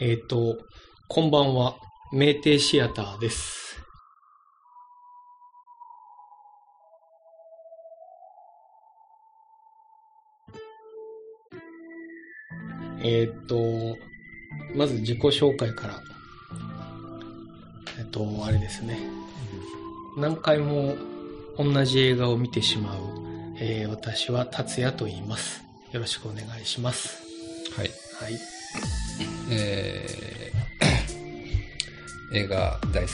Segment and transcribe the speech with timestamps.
[0.00, 0.58] えっ、と、
[1.08, 1.76] こんばんは、
[2.12, 3.80] 名店シアターです。
[13.00, 13.96] えっ、と、
[14.74, 16.00] まず自己紹介から。
[17.98, 18.98] えっ、と、あれですね。
[20.16, 20.96] 何回も
[21.56, 22.98] 同じ映画を見てしまう、
[23.60, 25.64] えー私は達也と言います。
[25.92, 27.22] よろしくお願いします。
[27.76, 27.90] はい。
[28.20, 28.57] はい。
[29.50, 33.08] えー、 映画大好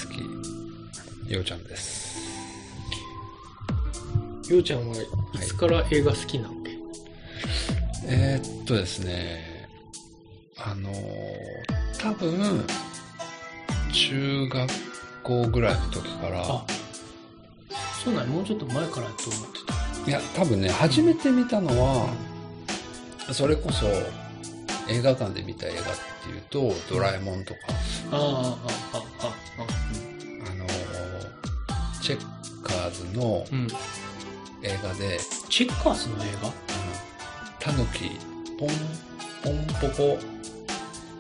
[1.29, 2.19] き、ようちゃんです。
[4.49, 4.99] ようちゃんはい
[5.47, 6.71] つから映画好きなわけ、
[8.07, 9.69] えー、っとですね、
[10.57, 11.75] あのー
[12.05, 12.67] 多分、
[13.91, 14.71] 中学
[15.23, 16.67] 校ぐらいの時から、あ、
[18.05, 20.11] そうなんやもうちょっと前からやと思ってた。
[20.11, 22.13] いや、多分ね、初めて見たのは、
[23.33, 23.87] それこそ、
[24.89, 25.85] 映画館で見た映画っ
[26.23, 27.61] ていうと、ドラえもんとか、
[28.13, 28.21] ああ、あ
[28.93, 29.35] あ、ああ、あ
[30.51, 33.69] あのーチェッカーズのうん。
[34.63, 35.19] 映画で、
[35.51, 36.51] チェッカーズの映画？
[37.61, 38.19] タヌキ、
[38.59, 38.69] ポン、
[39.43, 40.19] ポンポコ、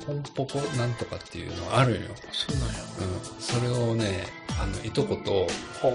[0.06, 2.08] ポンポコなんとかっていうのがあるんよ。
[2.32, 2.74] そうなんや。
[3.00, 3.42] うん。
[3.42, 4.26] それをね、
[4.58, 5.46] あの、いとこと
[5.82, 5.88] ほ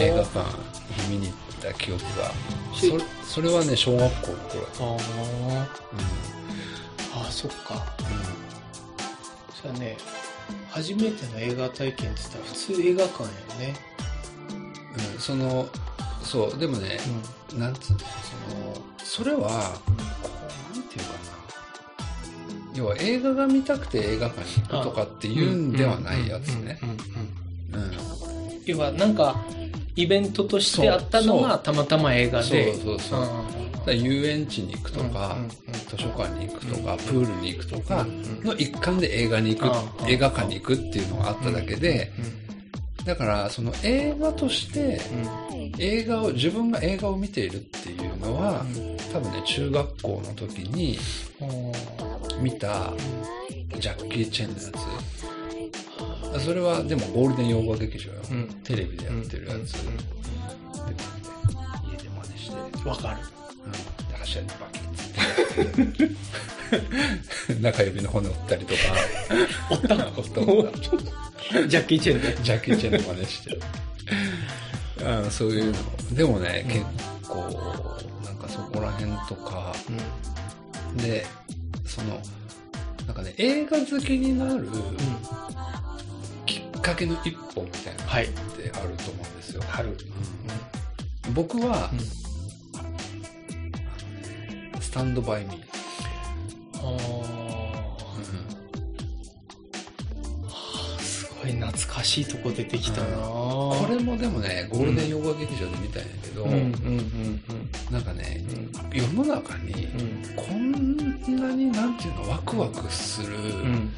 [0.00, 0.38] 映画館
[1.08, 2.30] に見に行った記憶が、
[2.76, 4.98] しそれ、それはね、小学校の頃
[7.42, 7.74] だった。
[7.74, 7.80] あうん。
[7.80, 9.04] あ、ああ、そっか。
[9.60, 9.96] それはね、
[10.70, 13.74] 初めての映画体験って言ったら普通映画館やよね。
[14.50, 15.14] うん。
[15.14, 15.68] うん、その、
[16.22, 16.98] そう、でもね、
[17.56, 18.04] なんつうの、そ
[18.54, 19.80] の、それは、
[20.22, 20.30] こ
[20.72, 21.34] う、なんていうかな。
[22.74, 26.78] 要は映画が見たくて映画館に行くとかっていうんではないやつね。
[26.82, 27.98] うんうんうんうんうん。
[28.66, 29.44] 要はなんか、
[29.96, 32.74] イベントとしてあったのがたまたま映画で。
[32.74, 33.20] そうそう
[33.84, 33.94] そう。
[33.94, 35.50] 遊園地に行くとか、うんうんうん
[35.96, 38.06] 図書館に行くとか、プールに行くとか
[38.42, 42.10] の一環で映画に行く、映画館に行くっていうのがあっただけで、
[43.04, 45.00] だからその映画として、
[45.78, 48.64] 映画を、自分が映画を見ているっていうのは、
[49.12, 50.98] 多分ね、中学校の時に
[52.40, 52.92] 見た
[53.78, 54.70] ジャッキー・チェンのや
[56.38, 56.44] つ。
[56.44, 58.18] それはでもゴールデン洋画劇場よ。
[58.30, 58.48] うん。
[58.64, 59.76] テレビでやってるやつ。
[59.86, 59.96] うん
[60.84, 60.94] で
[61.90, 63.18] 家で真似して、うんわかる。
[63.64, 63.72] うん、
[64.08, 64.83] で柱にバキ
[67.60, 68.80] 中指の骨折ったりとか、
[69.70, 70.80] おった折った折った
[71.68, 72.36] ジャッキー・チェンで？
[72.42, 73.58] ジャッキー・チェンの真似して。
[75.04, 75.76] あそういうの。
[76.14, 76.84] でもね、結
[77.28, 77.34] 構、
[78.24, 79.74] なんかそこら辺とか、
[80.96, 81.26] で、
[81.84, 82.20] その、
[83.06, 84.66] なんかね、映画好きになる
[86.46, 88.24] きっかけの一本みたいなのはい。
[88.24, 89.62] ってあると思うんですよ。
[89.68, 89.90] 春。
[89.90, 89.96] うん
[91.32, 91.90] 僕は、
[94.94, 95.56] タンドバイミー。
[100.46, 103.16] あすごい懐かしいとこ出てきたな。
[103.16, 107.42] これもでもね、ゴールデン洋画劇場で見たんやけど、うんうんうん。
[107.90, 108.44] なんかね、
[108.92, 108.96] うん。
[108.96, 113.90] 世の中に、うんこんなになんていうの、ワクワクする、うん。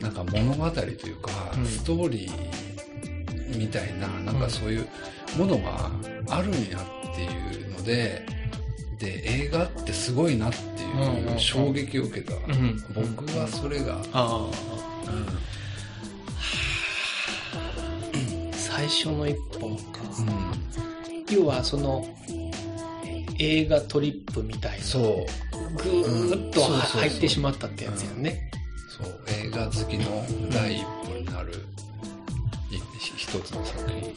[0.00, 1.66] なんか物語というか、うん。
[1.66, 4.88] ストーリーみたいな、なんかそういう
[5.36, 5.90] ものが
[6.30, 6.78] あるんや
[7.12, 8.37] っていうので、
[8.98, 12.34] で、映画ってすごいなっていう衝撃を受けた。
[12.34, 14.02] うん僕はそれが、
[18.52, 20.00] 最初の一本か。
[21.28, 21.36] うん。
[21.36, 22.06] 要はその
[23.38, 28.50] 映画トリップみたいなそう、ぐーっと入ってしまったってやつやね。
[28.88, 30.97] そう、映画好きの第一
[33.18, 34.14] 一つの作品。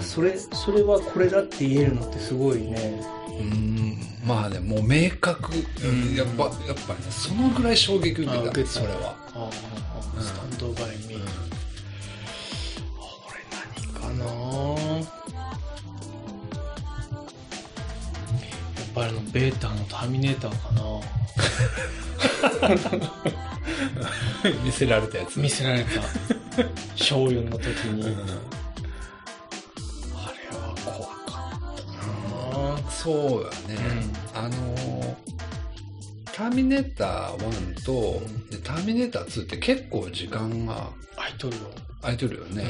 [0.00, 3.02] それそれはこれだって言えるのってすごいね。
[3.28, 5.56] うん、まあね、もう明確、ん。
[6.14, 6.52] やっぱ、やっ
[6.86, 8.68] ぱね、そのぐらい衝撃受けた、あ受けた。
[8.68, 9.16] それは。
[9.34, 9.50] ああ
[10.16, 10.22] うん。
[10.22, 11.22] スタンドバイミー、うん。
[11.24, 11.30] こ
[13.34, 13.60] れ何
[13.92, 14.24] かな。
[14.24, 14.30] や
[18.84, 20.82] っぱりあのベータのターミネーターかな。
[24.64, 25.40] 見せられたやつ。
[25.40, 26.00] 見せられた
[26.96, 28.20] 小4の時に、うん。
[30.14, 31.80] あれは怖かっ
[32.76, 32.90] たな。
[32.90, 33.78] そうだね。
[34.34, 35.16] あのー、
[36.32, 41.62] ターミネーター1と、でターミネーター2って結構時間がアイドルよ、
[42.00, 42.62] 空いてるよね。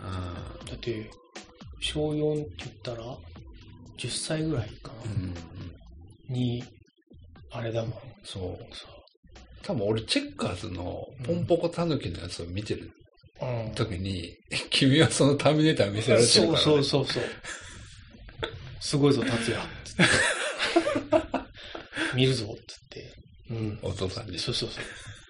[0.00, 0.08] うん。
[0.08, 0.66] うん。
[0.66, 1.10] だって
[1.80, 3.16] 小4って言ったら
[3.98, 5.34] 10歳ぐらいかな、うん
[6.28, 6.64] に
[7.50, 7.92] あれだもん。
[8.24, 8.74] そう。
[8.74, 8.88] そ
[9.66, 12.92] 多分俺、チェッカーズのポンポコタヌキのやつを見てる
[13.74, 14.36] 時に、
[14.70, 16.64] 君はそのターミネーター見せられてるから、ね。
[16.64, 17.24] そうそうそうそう
[18.80, 19.60] すごいぞ達也
[22.14, 23.12] 見るぞっつって、
[23.50, 23.78] ううん。
[23.82, 24.38] お父さんに。
[24.38, 24.84] そうそうそう。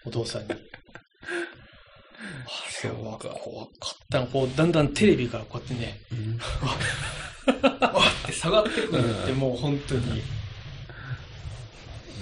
[0.05, 0.49] お父さんに。
[0.51, 3.73] あれはそうか怖かっ
[4.11, 4.27] たな。
[4.27, 6.39] こう、だんだんテレビからこうやってね、うん
[7.81, 10.23] わって下がってくるって、もう本当に。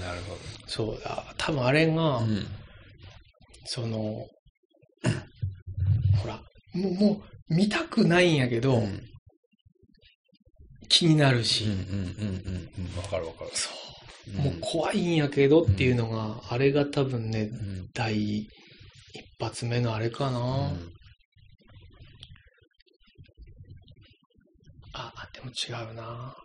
[0.00, 1.34] なるほそうだ。
[1.37, 2.19] 多分あれが、ど。
[2.20, 2.46] うん。
[3.66, 4.26] その、
[6.20, 6.43] ほら、
[6.75, 9.11] もう、もう、見たくないんやけど、うん
[10.87, 12.96] 気になるうんし、うんうんうんうん。
[12.96, 13.50] わかるわかる。
[13.55, 13.70] そ
[14.38, 14.43] う。
[14.43, 17.88] もう怖いんやけどっていうのが、あれが多分ね、うん。
[17.93, 18.49] 第一
[19.40, 20.72] 発目のあれかな。
[24.93, 26.37] あでも違うな。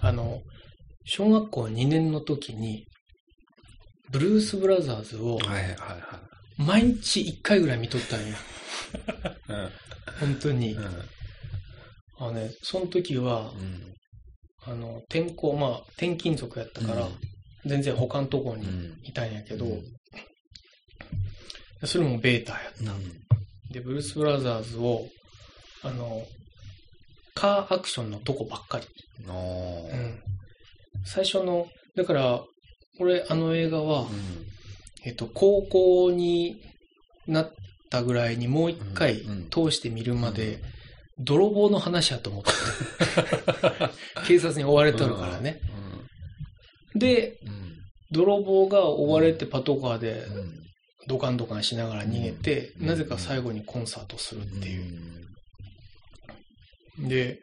[0.00, 0.40] あの、
[1.06, 2.86] 小学校2年の時に、
[4.10, 5.72] ブルース・ブラザーズをはいはいはい
[6.58, 8.34] 毎日1回ぐらい見とったんよ。
[9.46, 9.70] はい。
[10.20, 10.72] 本当に。
[10.72, 10.84] うん。
[12.18, 13.94] あのね、その時は、うん。
[14.64, 17.08] あの、転校、まあ、転勤族やったから、
[17.66, 18.98] 全然他のところにうん。
[19.02, 19.82] いたんやけど、うん
[21.84, 22.92] それもベータやった。
[22.92, 23.26] うん
[23.70, 25.06] で、ブルース・ブラザーズを、
[25.82, 26.24] あの、
[27.34, 28.86] カーアクションのとこばっかり。
[29.26, 30.22] うん。
[31.06, 31.66] 最初の、
[31.96, 32.44] だから、
[32.98, 34.08] 俺、あの映画は、うん。
[35.04, 36.60] えっと、高校に
[37.28, 37.52] なっ
[37.90, 40.60] たぐらいにもう一回うん通して見るまで、
[41.18, 42.50] 泥棒の話やと思って
[44.12, 44.22] た。
[44.26, 45.60] 警察に追われとるからね。
[46.94, 47.76] で、うん。
[48.10, 50.62] 泥棒が追われてパトカーでうん。
[51.08, 52.86] ドカンドカンしながら逃げて、うん。
[52.86, 55.16] なぜか最後にコンサートするっていう。
[57.08, 57.38] で、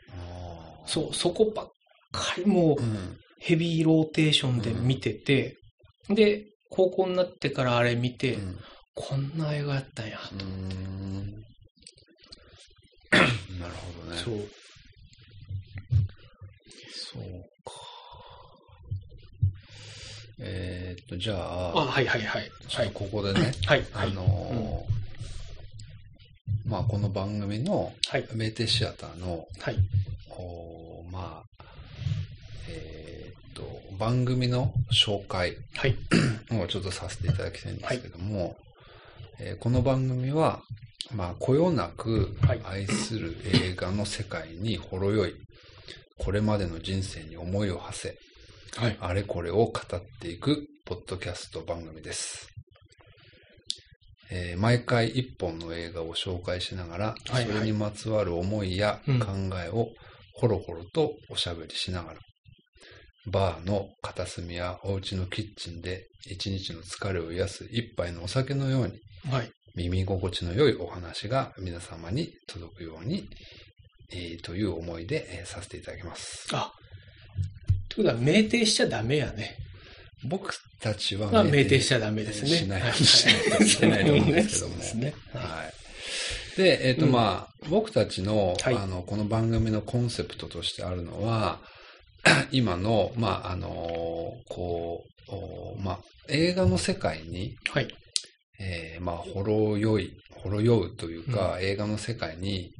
[0.85, 1.71] そう、そこばっ
[2.11, 5.57] かりもううんヘビーローテーションで見てて、
[6.09, 8.57] で、高校になってからあれ見て、うん
[8.95, 10.19] こんな映画やったんや。
[10.31, 11.31] うーん
[13.59, 14.17] なるほどね。
[14.23, 14.35] そう。
[17.13, 17.21] そう
[17.65, 17.71] か。
[20.39, 22.51] えーっと、じゃあ、あ、はいはいはい。
[22.69, 22.91] はい。
[22.93, 23.85] ここでね、はい。
[23.93, 28.27] あのーまあ、この番組のはい。
[28.35, 29.77] メーテシアターの、はい。
[30.29, 31.63] おーまあ、
[32.69, 33.12] え
[33.53, 33.63] と、
[33.97, 35.95] 番組の紹介はい。
[36.51, 38.55] をちょっとさせていただきたいんですけども、
[39.39, 40.61] えーこの番組は、
[41.15, 45.33] まあ、こよなくはい愛する映画の世界にほろ酔い、
[46.17, 48.15] これまでの人生に思いを馳
[48.75, 48.97] せ、はい。
[48.99, 52.47] あれこれを語っていくポッドキャスト番組です。
[54.31, 59.27] えー毎回一本の映画を紹介しながら、はいはいそれにまつわる思いやうん考
[59.63, 59.89] えを
[60.35, 62.19] ほろほろとおしゃべりしながら、
[63.27, 68.93] バーの片隅やお家のキッチンで一日の疲れを癒す一杯のお酒のように
[69.29, 69.49] はい。
[69.75, 73.27] 耳心地の良いお話が皆様に届くように、
[74.11, 76.47] えーという思いで、えーさせていただきます。
[76.53, 79.57] あ、ってことは、酩酊しちゃダメやね。
[80.25, 82.49] 僕たちはまあ、酩酊しちゃダメですね。
[82.49, 85.13] しないはいしないといけないと思うんですけどもですね。
[85.33, 85.63] は
[86.55, 86.57] い。
[86.57, 91.61] で、えっ、と、うんまあ、僕たちの、はいあの、この番組のコンセプトとしてあるのは、
[92.51, 93.69] 今の、まあ、あの、
[94.49, 95.99] こう、おまあ、
[96.29, 97.87] 映画の世界に、はい。
[98.59, 102.71] えーまあ、ほろ酔い、ほろ酔うというか、映画の世界に、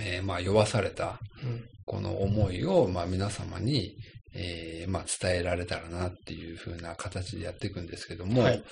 [0.00, 3.96] えーまあ、酔わされた、うんこの思いを、まあ、皆様に、
[4.34, 8.62] えーまあ、伝えられたらなっていう風な形でやっていくんですけども、はい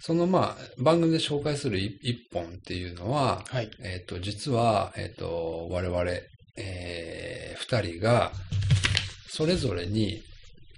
[0.00, 3.70] その、まあ、番組で紹介する一一本っていうのは、はい。
[3.80, 6.04] えっ、と、実は、えっ、と、我々、
[6.56, 8.32] えー二人が、
[9.38, 10.20] それぞれに、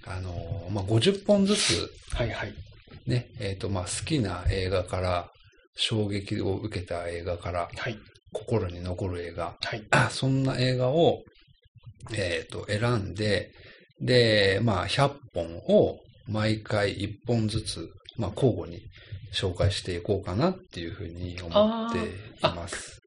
[0.05, 2.53] あの、まあ、50本ずつ、はいはい。
[3.07, 5.31] ね、えっ、と、まあ、好きな映画から、
[5.75, 7.97] 衝撃を受けた映画から、はい。
[8.31, 9.83] 心に残る映画、はい。
[10.13, 11.23] そんな映画を、
[12.13, 13.49] えっ、と、選んで、
[13.99, 18.79] で、まあ、100本を毎回1本ずつ、まあ、交互に
[19.33, 22.01] 紹介していこうかなっていうふうに思ってい
[22.41, 23.00] ます。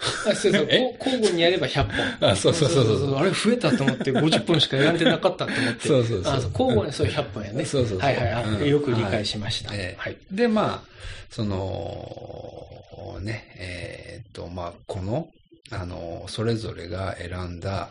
[0.00, 0.68] あそうそ う。
[0.98, 1.84] 交互にやれば100
[2.20, 2.30] 本。
[2.30, 5.88] あそうそうそうそうあれ増えたと思って50本しかやられてなかったと思って。
[5.88, 7.64] そうそうそうあ交互にそう100本やね。
[7.64, 9.70] そうそうそうはいはいよく理解しました。
[9.70, 10.16] はい。
[10.30, 10.88] で、まあ、
[11.30, 12.66] その、
[13.20, 15.28] ね、えっ、と、まあ、この、
[15.70, 17.90] あの、それぞれが選んだ、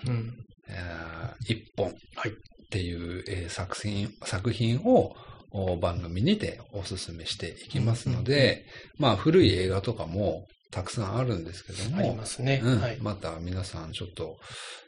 [1.48, 2.33] 一本はいっ
[2.69, 5.15] ていう、えー作品、作品を
[5.51, 8.65] お番組にてお勧めしていきますので、
[8.98, 12.60] まあ古い映画とかもたくさんあるんですけども、ありますね。
[12.63, 12.98] うんはい。
[13.00, 14.38] また皆さんちょっと、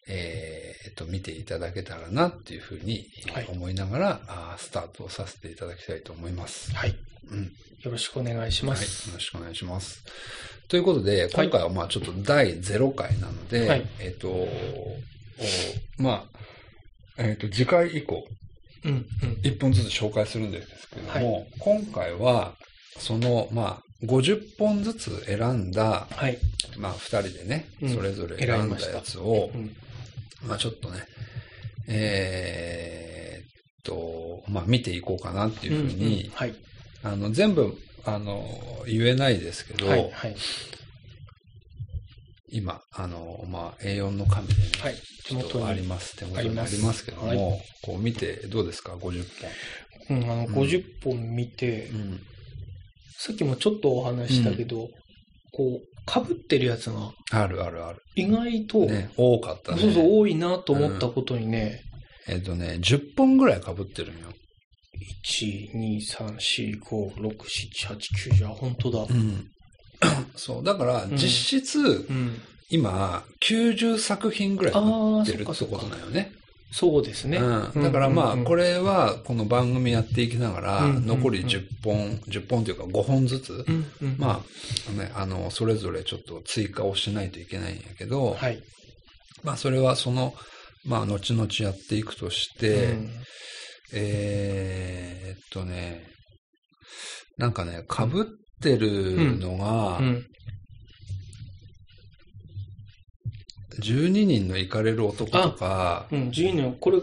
[0.07, 6.73] えーえっと、見ていただけたらなっていうふうにはい思いながら、あースタートをさせていただきたいと思います。
[6.73, 6.95] はい。
[7.31, 7.51] うん。
[7.81, 8.69] よろしくお願いしはい。
[8.69, 9.13] よます。
[9.13, 10.03] ろしくお願いします。
[10.67, 14.97] ということで、今回はまあちょっと第0回なので、はいえっ、と、お
[15.99, 16.27] ま
[17.17, 18.25] あ、えっ、と、次回以降、
[18.83, 18.91] うん。
[18.91, 19.05] うん。
[19.43, 22.55] 一本ずつ紹介するんですけども、今回は、
[22.97, 26.37] その、まあ、50本ずつ選んだ、はい。
[26.77, 29.75] まあ、二人でね、うんそれぞれ選んだやつを、うん。
[30.47, 31.03] まあ、ちょっとね、
[31.87, 33.47] えーっ
[33.83, 36.55] と、まあ、見ていこうかなっていうふうに、んんはい。
[37.03, 38.45] あの、全部、あの、
[38.85, 40.11] 言えないですけど、はい。
[40.11, 40.35] はい。
[42.49, 44.95] 今、あの、まあ、A4 の紙でね、はい。
[45.25, 46.15] 手ちょっとあります。
[46.17, 49.25] 手元にあありますけども、はいこう見てどうですか ?50
[50.09, 52.01] うん、あの、うん50本見て、本。
[52.01, 52.21] うん。
[53.19, 54.87] さっきもちょっとお話ししたけど、
[55.51, 58.01] こう、被ってるやつがあるあるある。
[58.15, 59.81] 意外と、ね、多かったね。
[59.81, 61.81] そうそう、多いなと思ったことにね、
[62.27, 64.27] えっ、とね、10本ぐらい被ってるのよ。
[65.23, 69.05] 1、2、3、4、5、6、7、8、9じゃ、本当だ。
[69.09, 69.47] うん。
[70.35, 70.63] そう。
[70.63, 72.41] だから、ん実質、うん。
[72.69, 74.81] 今、90作品ぐらい被あ
[75.19, 75.99] あ、ってるってことだ。
[75.99, 76.31] よね。
[76.77, 77.37] そうですね。
[77.37, 77.83] うん。
[77.83, 84.43] だからまあ、これ、れは、この番組やっていきながら、うんうんうん残り10本、10本というか5本ずつ、うんうん、ま
[84.89, 88.61] あ、ね、あの、それぞれちょっと追加をしないといけないんやけど、はい。
[89.41, 90.33] まあ、それはその、
[90.83, 93.09] まあ、後々やっていくとして、うん
[93.93, 96.07] えーっとね、
[97.37, 98.25] なんかね、被っ
[98.61, 100.25] てるのが、うん。
[103.79, 106.99] 12人の行かれる男とか、うん、12年、これ、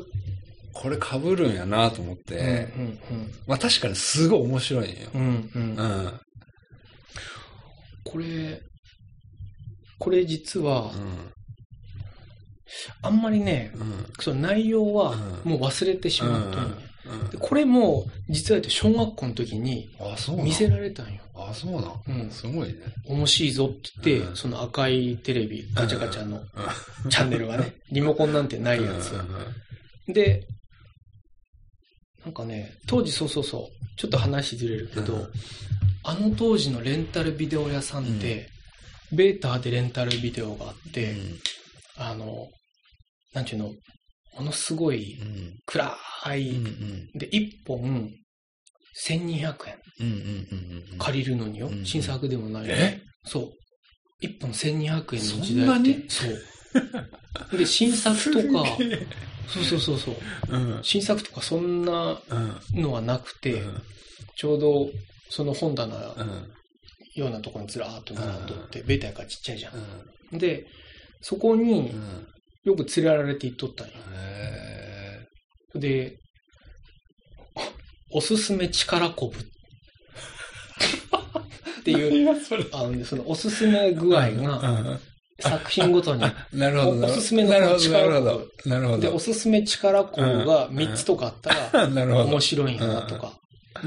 [0.73, 2.99] これ被るんやなと思って、うん
[3.47, 4.97] まあ確かにすごい面白いんよ。
[5.14, 5.62] うんうん。
[5.79, 6.09] うんう。
[6.09, 6.21] ん。
[8.05, 8.61] これ、
[9.99, 11.33] これ実は、うん。
[13.02, 14.07] あんまりね、うん。
[14.19, 15.12] その内容は
[15.45, 16.75] うんもう忘れてしまったのよ。
[16.76, 16.92] うん
[17.31, 19.91] でこれも、実は小学校の時に
[20.43, 21.21] 見せられたんよ。
[21.35, 22.23] あ、そうなん。
[22.23, 22.31] うん。
[22.31, 22.75] すごいね。
[23.07, 24.37] 面白いぞって言って、うん。
[24.37, 26.39] その赤いテレビ、ガチャガチャの
[27.05, 27.11] うん。
[27.11, 29.13] チャンネルがね、 リモコンなんてないやつ。
[30.13, 30.47] で、
[32.25, 35.33] なんかね、当時そうそうそう、ちょっと話ずれるけど、うん。
[36.05, 38.49] あの当時のレンタルビデオ屋さんって、
[39.13, 41.15] ベータでレンタルビデオがあって、
[41.97, 42.49] あの、
[43.35, 43.73] なんちゅうの、
[44.35, 45.59] ものすごいうん。
[45.67, 45.97] 暗
[46.37, 46.67] い、うん。
[46.67, 47.11] うん。
[47.19, 48.11] で、1本
[48.95, 50.07] 1200円うん。
[50.07, 50.93] うん。
[50.93, 50.99] うん。
[50.99, 53.01] 借りるのによ、うん新作でもないえ？
[53.25, 53.53] そう。
[54.25, 56.27] 1本1200円の時代ってなに、そ
[57.55, 57.59] う。
[57.59, 58.79] で、新作とか、
[59.49, 60.17] そうそうそうそう。
[60.49, 60.81] うん。
[60.83, 62.83] 新作とかそんなうん。
[62.83, 63.83] のはなくて、うん
[64.35, 64.91] ちょうど
[65.29, 66.51] その本棚うん。
[67.15, 69.73] ようなところにずらーっと並んどって、ベータやからちっちゃいじゃ
[70.33, 70.37] うん。
[70.37, 70.39] ん。
[70.39, 70.67] で、
[71.21, 72.27] そこにうん。
[72.64, 73.92] よく連れられて行っとったんよ。
[74.14, 75.26] へ
[75.75, 76.16] で、
[78.11, 79.42] おすすめ力こぶっ
[81.85, 82.38] ていう。
[82.73, 84.99] あのね、そのおすすめ具合が
[85.40, 87.07] 作品ごとに、 なるほど。
[87.07, 87.75] おすすめのなるほど。
[87.75, 88.47] な力るほど。
[88.66, 89.19] なるほで、どお。
[89.19, 92.25] すすめ力こぶが3つとかあったら、 なるほど。
[92.26, 93.38] 面白いんやなとか。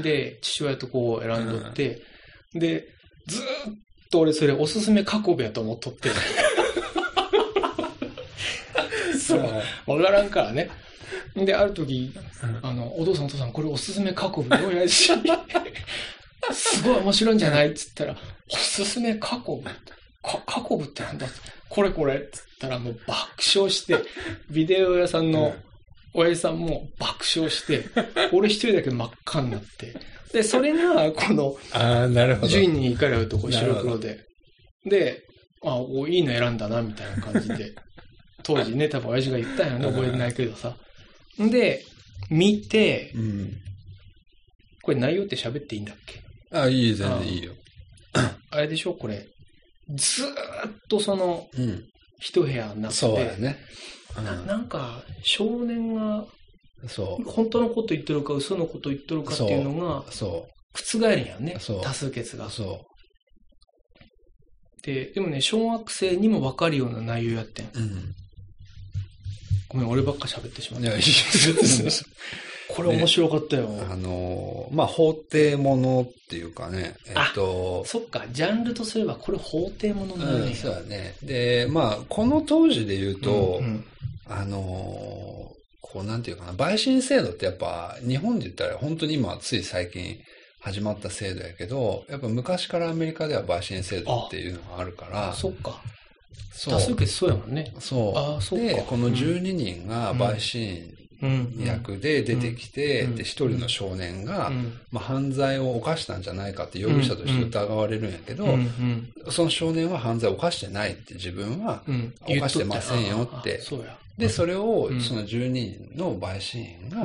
[0.02, 2.02] で、父親とこう選んどって、
[2.52, 2.86] で、
[3.26, 3.46] ずーっ
[4.10, 6.10] と俺それおすすめ過去部やと思っとって。
[9.26, 9.40] そう。
[9.98, 10.70] わからんからね。
[11.36, 12.12] で、ある時、
[12.62, 15.12] あの、お父さんお父さんこれおすすめ過去部よやし、
[16.52, 17.70] すごい面白いんじゃない？
[17.70, 18.16] っつったら、
[18.50, 19.56] おすすめ過去？
[19.56, 21.26] 部か過去部ってなんだ？
[21.68, 23.18] これこれっつったらもう爆
[23.54, 23.98] 笑して、
[24.50, 25.54] ビデオ屋さんの
[26.14, 27.84] 親父さんも爆笑して、
[28.32, 29.94] 俺一人だけ真っ赤になって。
[30.32, 32.46] で、それが、この、ああ、なるほど。
[32.48, 34.24] 10人に行かれるとこ白黒で。
[34.84, 35.22] で、
[35.64, 37.74] あ、おいいの選んだな、みたいな感じで。
[38.46, 40.76] 当時ね、多分親父が言ったんやね、覚えてないけどさ。
[41.38, 41.84] で、
[42.30, 43.52] 見て、うん。
[44.82, 46.22] これ内容って喋っていいんだっけ？
[46.52, 47.52] あ、いい、全然いいよ。
[48.50, 48.94] あれでしょ？
[48.94, 49.26] これ。
[49.90, 50.32] ずーっ
[50.88, 51.84] とその、うん。
[52.20, 53.58] 一部屋になって、そうやね。
[54.16, 56.24] ななんか、少年が
[56.82, 56.88] うん。
[56.88, 60.04] そ本当のこと言ってるか嘘のこと言ってるかっていうのがう。
[60.10, 62.50] そ覆るんやね多数決がう。
[62.50, 62.84] そ
[64.82, 67.70] ででもね小学生にも分かるような内容やってんう。
[67.74, 68.14] うん。
[69.68, 71.10] ごめん俺ばっか喋ってしまっいや、たいいで
[71.90, 72.04] す。
[72.68, 78.24] これ面白かったよ、あのー、まあ、法廷ものっていうかね、えっと、そっか。
[78.32, 81.14] ジャンルとすればこれ法廷ものなんうん、ねそうだね。
[81.22, 83.84] で、まあ、この当時で言うと、うんうん。
[84.28, 85.56] あのー
[85.88, 90.18] こうなんていうかな、陪審制度ってやっぱ日本で言ったら本当に今つい最近
[90.60, 95.80] 始まった制度やけど、やっぱ昔からアメリカでは陪審制度っていうのがあるから、そっか
[96.64, 97.72] 多数決そうやもんね。
[97.78, 98.18] そう。
[98.38, 98.64] あそっか。
[98.64, 101.54] で、この12人が陪審うん。
[101.64, 103.16] 役で出てきて、うん。
[103.16, 104.78] で、一人の少年が、うん。
[104.92, 108.46] まあ、犯罪を犯したんじゃないかって容疑者として疑われるんやけど、
[109.30, 112.14] その少年は犯罪を犯してないって自分はうん。
[112.28, 113.60] 犯してませんよって
[114.18, 115.00] で、それをうん。
[115.00, 117.02] その12人の陪審員が、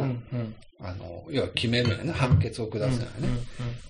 [0.80, 2.12] あの、要は決めるよね。
[2.12, 3.12] 判決を下すのよ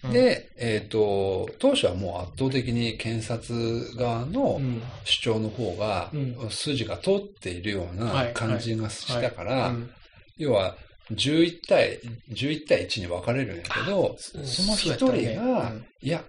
[0.10, 0.12] ね。
[0.12, 4.82] で、えっ、と、当初はもう圧倒的に検察側のうん。
[5.04, 6.50] 主張の方が、うん。
[6.50, 8.34] 筋が通っているようはない。
[8.34, 9.90] 感じがしたから、うん。
[10.38, 10.76] 要は
[11.12, 12.00] 11対、
[12.32, 16.24] 11対1に分かれるんやけど、そその一そうや人が、いや、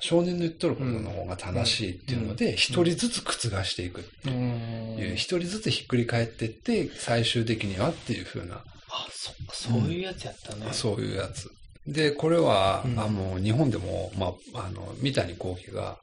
[0.00, 4.30] 少年の言っとることの方が正しいっていうので、一、人ずつ覆していくってう。
[4.30, 4.96] ん。
[4.98, 10.72] いう、一、人ずつひっくり返っていって、最終的にはっていう風な、あ、そっか、そういうやつやったね。
[10.72, 11.50] そういうやつ。
[11.86, 12.98] で、これは、うん。
[12.98, 15.98] あの、日本でも、まあ、あの、三谷幸喜が、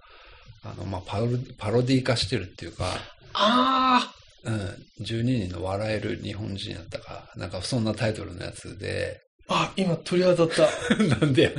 [0.63, 1.27] あの、まあ、パロ、
[1.57, 2.85] パロディ化してるっていうか、
[3.33, 4.13] あ
[4.43, 10.95] うん、12人の笑える日本人やったか、なんかそんなタイトルのやつで、あ、あ、今鳥肌立った。
[11.03, 11.51] なんでや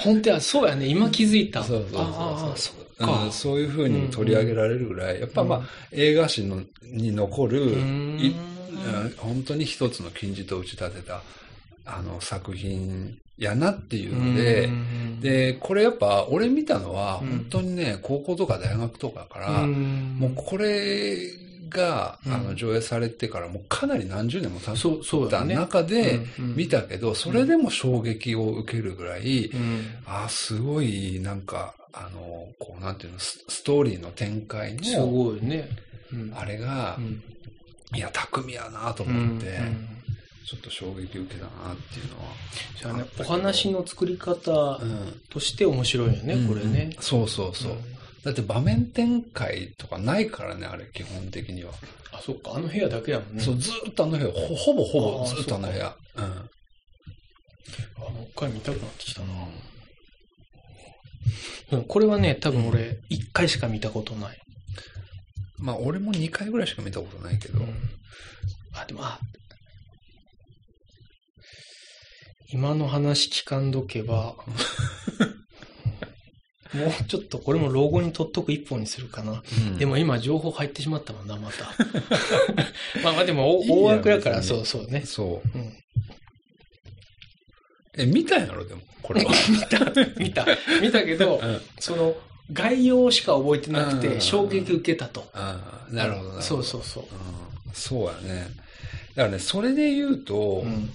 [0.00, 0.86] 本当や、そうやね。
[0.86, 1.62] 今気づいた。
[1.62, 3.28] そうそうそうそうああ、そっうんか。
[3.30, 7.74] そういう風に取り上げられるぐらい、やっぱまあ、映画史のに残る、
[9.18, 11.22] 本当に一つの金字塔を打ち立てた、
[11.84, 17.28] あの、作品やなっていうので、うん、で、これやっぱ、俺見たのは、うん。
[17.28, 20.16] 本当にね、高校とか大学とかだから、うん。
[20.18, 21.18] もうこれ
[21.68, 22.32] が、うん。
[22.32, 24.76] あの、上映されてからもうかなり何十年も経った。
[25.54, 29.84] 中で見たけど、それでも衝撃を受けるぐらい、うん。
[30.06, 35.68] ああ、すごい、なんか、あの、こう、なんていうの、スストーリーの展開すの、ごいね。
[36.12, 36.32] うん。
[36.34, 37.22] あれがう、ん。
[37.94, 39.95] いや、巧みやなとうん思って、うん
[40.48, 42.32] ちょっと衝撃受けたなっていうのは。
[42.78, 45.20] じゃあね、お話の作り方うん。
[45.28, 46.92] として面白いよね、これね。
[46.96, 47.76] うんそうそうそう。
[48.24, 51.72] だって場面展開とかないからね、あれ、基本的には。
[52.12, 53.42] あ、そっか、あの部屋だけやもんね。
[53.42, 55.96] そう、ずーっとあの部屋、ほほぼほぼずーっとあの部屋。
[56.16, 56.24] うん。
[56.24, 56.28] あ
[58.10, 59.26] もう一回見たくなってきたな。
[61.72, 64.38] うんこれはね、多分俺、一回しか見たことない。
[65.58, 67.58] まあ、俺も2回ぐらいしか見たことないけど。
[68.72, 69.18] あ、でも、あ、
[72.52, 74.34] 今の話聞かんどけば、
[76.74, 79.42] もうちょっとこれも老後に取っとく一本にするかな。
[79.58, 81.64] うんでも今情報入ってしまったもんな、また。
[83.02, 85.02] まあまあでも大大枠やから、そうそうね。
[85.04, 85.58] そう。
[85.58, 85.72] うん
[87.98, 89.32] え、見たんやろ、でも、これは。
[90.18, 90.46] 見た、
[90.82, 92.14] 見たけど、うんその、
[92.52, 95.26] 概要しか覚えてなくうんて、衝撃受けたと。
[95.32, 96.42] ああ、なるほど、なるほど。
[96.42, 97.04] そうそうそう。
[97.04, 97.10] うん
[97.72, 98.48] そうやね。
[99.14, 100.90] だからね、それで言うと、うん。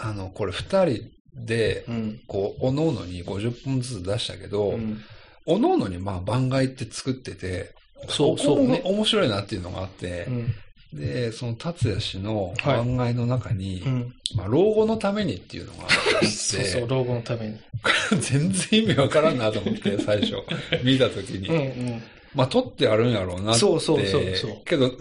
[0.00, 2.20] あの、これ二人で、うん。
[2.26, 5.00] こう、おのおのに50本ずつ出したけど、うん
[5.46, 7.74] おのおのにまあ番外って作ってて、
[8.08, 10.54] そうそうね面白いなっていうのがあってう、ん。
[10.92, 14.14] で、その達也氏の番外の中に、うん。
[14.36, 17.58] まあ、老後のためにっていうのがあって、 そうそう、老後のために。
[18.20, 20.34] 全然意味わからんなと思って、最初、
[20.84, 21.48] 見たときに。
[21.48, 22.02] うんうん。
[22.34, 23.60] まあ、撮ってあるんやろうなって。
[23.60, 24.92] そうそうそうそうけど、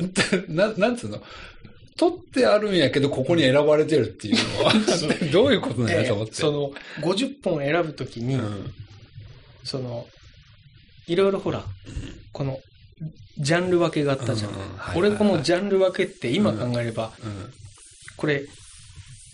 [0.47, 1.21] な、なんつうの、
[1.99, 4.73] 撮ってあるんやけど、ここに選ばれてるっていうのは、
[5.33, 6.31] どういうことなんやと思って。
[6.31, 8.73] えーその、50本選ぶときに、うん。
[9.65, 10.07] その、
[11.07, 11.65] いろいろほら、
[12.31, 12.61] この、
[13.37, 14.51] ジャンル分けがあったじゃん。
[14.95, 17.53] 俺このジャンル分けって今考えれば、うん。
[18.15, 18.45] これ、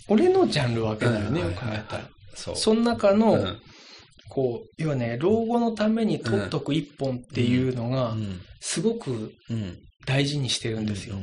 [0.08, 2.10] 俺のジャンル分けだよね、うんよく考えたら。
[2.34, 3.62] その中の、うん
[4.28, 8.42] こう、要はね、老後のために取っとく一本っていうのがう、ん。
[8.60, 9.78] すごくうん。
[10.06, 11.16] 大事にしてるんですよ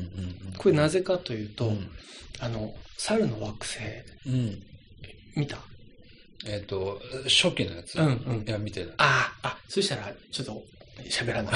[0.58, 1.88] これなぜかというと、うん
[2.40, 3.78] あの、猿の惑星、
[4.26, 4.62] うん。
[5.36, 5.58] 見た？
[6.44, 7.96] えっと、初期のやつ？
[7.96, 8.94] うんうんいや、見てない。
[8.98, 10.62] ああ、あ、そしたら、ちょっと、
[11.08, 11.54] 喋らない。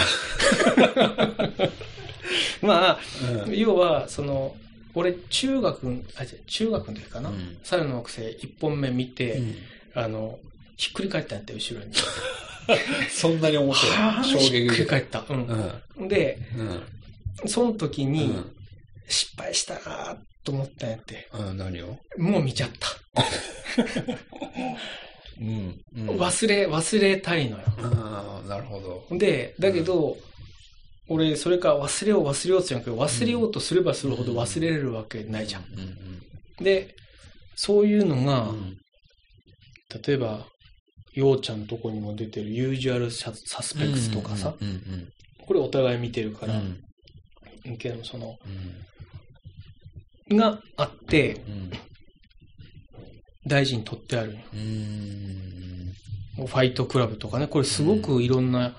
[2.62, 2.98] まあ、
[3.46, 4.56] うん要は、その、
[4.94, 9.56] 俺、中学、あ、中学の時かな、うん猿の惑星一本目見て、うん
[9.94, 10.38] あの、
[10.76, 11.92] ひっくり返ったんやって、後ろに。
[13.10, 14.24] そんなに面白はあい。
[14.28, 14.76] 衝撃ひっく。
[14.76, 15.20] り返った。
[15.20, 15.24] う。
[15.28, 15.34] う
[16.02, 16.08] んん。
[16.08, 16.82] で、うん。
[17.44, 18.52] その時に、うん
[19.08, 21.28] 失敗したなと思ったんやって。
[21.32, 21.56] うん。
[21.56, 21.96] 何を？
[22.18, 22.88] もう見ちゃった。
[25.40, 25.80] うん。
[25.94, 26.08] うん。
[26.18, 27.62] 忘れ、忘れたいのよ。
[27.78, 29.16] ああ、なるほど。
[29.16, 30.16] で、だけど、
[31.08, 35.62] 俺、それから忘れよう忘れようって言うんやけど、忘れようとすればするほど忘れれるわけないじゃん。
[35.62, 36.64] うん。
[36.64, 36.96] で、
[37.54, 38.76] そういうのうが、ん。
[40.04, 40.48] 例えば、
[41.12, 44.68] ようちゃんのとこにも出てるユージュアルササスペクスとかさ、うん。
[44.68, 45.08] うん。
[45.46, 46.80] これお互い見てるから、うん。
[47.76, 48.36] けどその、
[50.30, 50.36] うん。
[50.36, 51.70] があって、うん。
[53.46, 54.36] 大事に取ってある。
[56.36, 58.74] ファイトクラブとかね、これすごくいろんな、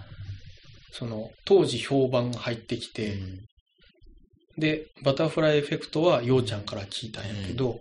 [0.92, 3.18] その、当時評判が入ってきて、
[4.58, 7.80] で、バタフライエフェクトはようちゃんから聞いたんやけど、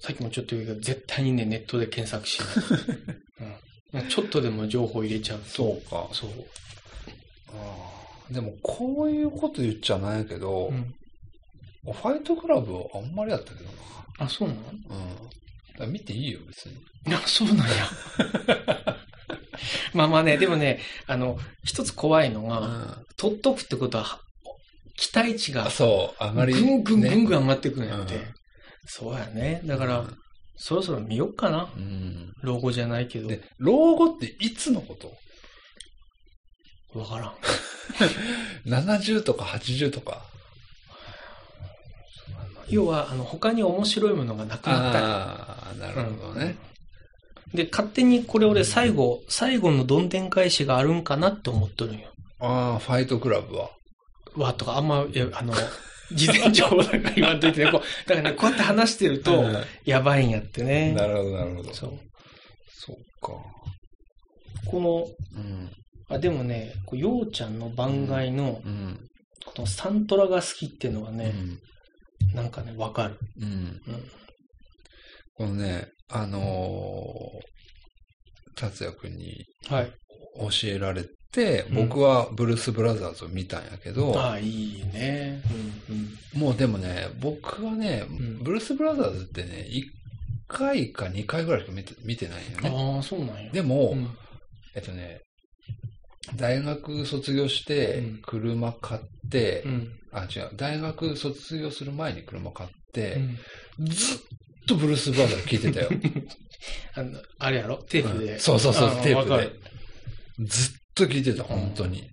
[0.00, 2.48] さっきもちょっと言うけど、絶対にね、ネットで検索しない。
[4.02, 6.08] うん、ちょっとでも情報入れちゃうと、そうか。
[6.12, 6.30] そう。
[7.48, 7.99] ああ、
[8.30, 10.94] でも、こういうこと言っちゃないけど、うん。
[11.84, 13.70] ファイトクラブはあんまりやったけど
[14.18, 14.60] あ、そうなの？
[15.80, 15.84] な。
[15.84, 15.92] うん。
[15.92, 16.76] 見ていいよ、別に。
[17.14, 17.64] あ、そうなんや。
[19.94, 24.20] まあまあね、でもね、あの、一つ怖いのが、う取っとくってことは、
[24.96, 25.70] 期待値がん。
[25.70, 26.52] そう、上がり。
[26.52, 27.38] ぐんぐんぐんぐん。
[27.38, 28.16] ん上がってくるんやって。
[28.16, 28.22] うん
[28.86, 29.60] そうやね。
[29.66, 30.04] だから、
[30.56, 31.70] そろそろ見よっかな。
[31.76, 32.32] うん。
[32.42, 33.28] 老後じゃないけど。
[33.28, 35.12] で、老後っていつのこと？
[36.94, 37.34] わからん。
[38.66, 40.22] ?70 とか80とか。
[42.68, 45.06] 要は、あの、他に面白いものがなくなったら。
[45.06, 46.56] ああ、なるほどね。
[47.54, 52.10] で、勝手にこれ俺最後、最後のどんでん返しがあるんかなって思っとるんよ。
[52.38, 53.70] ああ、ファイトクラブは。
[54.36, 55.52] わ、とか、あんま、いやあの、
[56.12, 57.70] 事前情報だから言わんといてね。
[57.70, 60.92] こうだからね、こうやって話してると、うんやばいんやってね。
[60.92, 61.74] なるほど、なるほど。
[61.74, 61.90] そう。
[62.68, 63.32] そっか。
[64.66, 65.70] この、うん。
[66.10, 68.98] あ、でもね、こうようちゃんの番外の、うん。
[69.46, 72.34] このサントラが好きっていうのがね、うん。
[72.34, 73.16] なんかね、わかる。
[73.40, 73.46] うん。
[73.46, 73.80] うん。
[75.34, 79.92] このね、あのー、達也くんにはい。
[80.38, 85.40] 教えられて、うん僕はブルース・ブラザーズを見たんやけど、ああ、いいね。
[85.88, 85.98] うん、う
[86.38, 86.40] ん。
[86.40, 89.82] もうでもね、僕はね、んブルース・ブラザーズってね、1
[90.48, 92.94] 回か2回ぐらいしか見て見てないよね。
[92.96, 93.52] ああ、そうなんや。
[93.52, 94.08] でも、うん、
[94.74, 95.20] えっとね、
[96.36, 99.88] 大学卒業してうん、車買って、うん。
[100.12, 103.14] あ、違う、大学卒業する前に車買って
[103.78, 103.86] う、ん。
[103.86, 104.18] ずっ
[104.66, 105.90] とブルース・ブラザーズ聴いてたよ。
[106.94, 107.78] あの、あれやろ？
[107.84, 108.32] テープで。
[108.34, 110.46] うんそうそうそうあ、テープで。
[110.46, 112.08] ずっと聴いてた、本当に。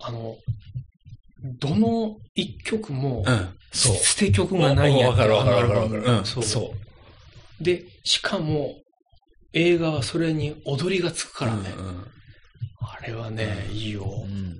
[0.00, 0.36] あの、
[1.58, 3.96] どの一曲も、うん、そう。
[3.96, 6.42] 捨て曲がないんやわかるわかるわかるうん、そう。
[6.44, 6.74] そ
[7.60, 7.64] う。
[7.64, 8.76] で、しかも、
[9.54, 11.74] 映画はそれに踊りがつくからね。
[11.76, 12.06] うんうん
[12.80, 14.04] あれはね、うんいいよ。
[14.04, 14.58] うん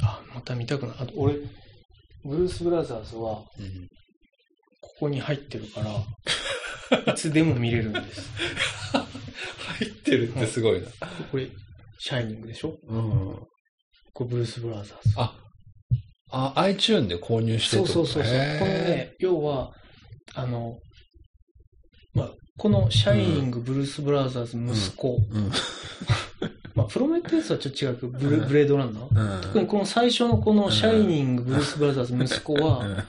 [0.00, 0.98] あ、また見たくなる。
[1.00, 1.34] あと、俺、
[2.24, 3.88] ブルース・ブラザーズは、うん
[4.80, 8.30] ここに入ってるから、いつでも見れるんです。
[9.78, 10.88] 入ってるってすごいな。
[11.30, 11.48] これ、
[11.98, 12.76] シャイニングでしょ？
[12.84, 13.46] うん。
[14.12, 15.14] これ、ブルース・ブラザーズ。
[15.16, 15.36] あ、
[16.30, 18.32] あ、iTune で購入してそうそうそうそう。
[18.32, 19.72] このね、要は、
[20.34, 20.78] あの、
[22.14, 25.50] まあ、このシャイニング、ブルース・ブラザーズ息子、うん。
[26.76, 29.42] まあ、プロメテウスはちょっと違うけど、ブレブレードランナー、うん。
[29.42, 33.04] 特にこの最初のこのシャイニング、ブルース・ブラザーズ息子は、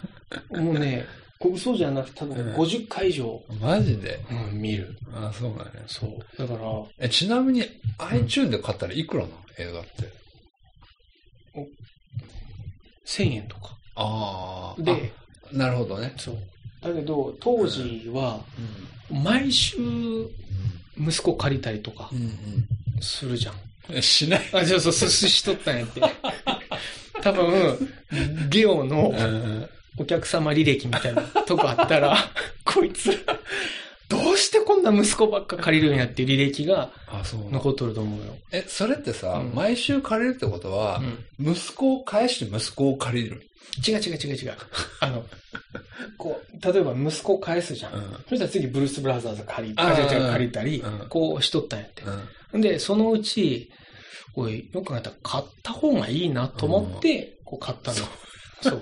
[0.54, 1.06] もうね、
[1.38, 4.20] これ嘘じゃなくて多分うん50回以上、うんマジで？
[4.32, 4.98] うん、見る。
[5.14, 5.66] あ、そうなんや。
[5.86, 6.36] そう。
[6.36, 6.60] だから、
[6.98, 7.64] え、ちなみに
[8.00, 9.36] iTune で買ったらいくらなの？
[9.60, 9.90] 映画って。
[13.06, 13.78] 1000円とか。
[13.98, 14.82] ああ。
[14.82, 15.14] で、
[15.54, 16.12] あ、なるほどね。
[16.18, 16.38] そう。
[16.82, 18.44] だけど、当時は、
[19.14, 19.78] 毎週、
[20.98, 22.20] 息子借りたりとかうん。
[22.20, 22.34] うん
[23.02, 23.56] するじゃん。
[23.96, 24.02] うん。
[24.02, 24.42] しない。
[24.54, 26.02] あ、そうそう、寿司しとったんやって。
[27.22, 27.94] 多分、
[28.50, 29.70] ゲオのうん。
[29.98, 32.18] お客様履歴みたいなとこあったら、
[32.66, 33.12] こいつ、
[34.44, 38.36] してこんな息子ばっか借りるんやっていう履歴があ、そうなの残っとると思うよ。
[38.52, 41.02] え、それってさ、うん毎週借りるってことは
[41.40, 43.42] う、ん息子を返して息子を借りる。
[43.88, 44.54] 違う違う違う違う。
[45.00, 45.26] あの、
[46.18, 47.94] こう、例えば息子を返すじゃん。
[47.94, 52.04] うんそしたら次ブルース・ブラザーズ借り、あ違う違う借りたり、うんこうしとったんやって。
[52.54, 52.62] うん。
[52.62, 53.72] で、そのうち、
[54.36, 57.98] おい、よく考えたら買った方がいいなと思って、こう買ったの。
[58.62, 58.82] そう。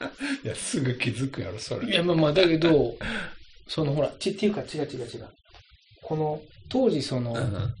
[0.44, 1.88] いや、すぐ気づくやろ、それ。
[1.88, 2.96] いや、まあまあ、だけど、
[3.70, 5.28] そのほら、ちっていうか違う違う違う。
[6.02, 7.74] この、当時その、うん。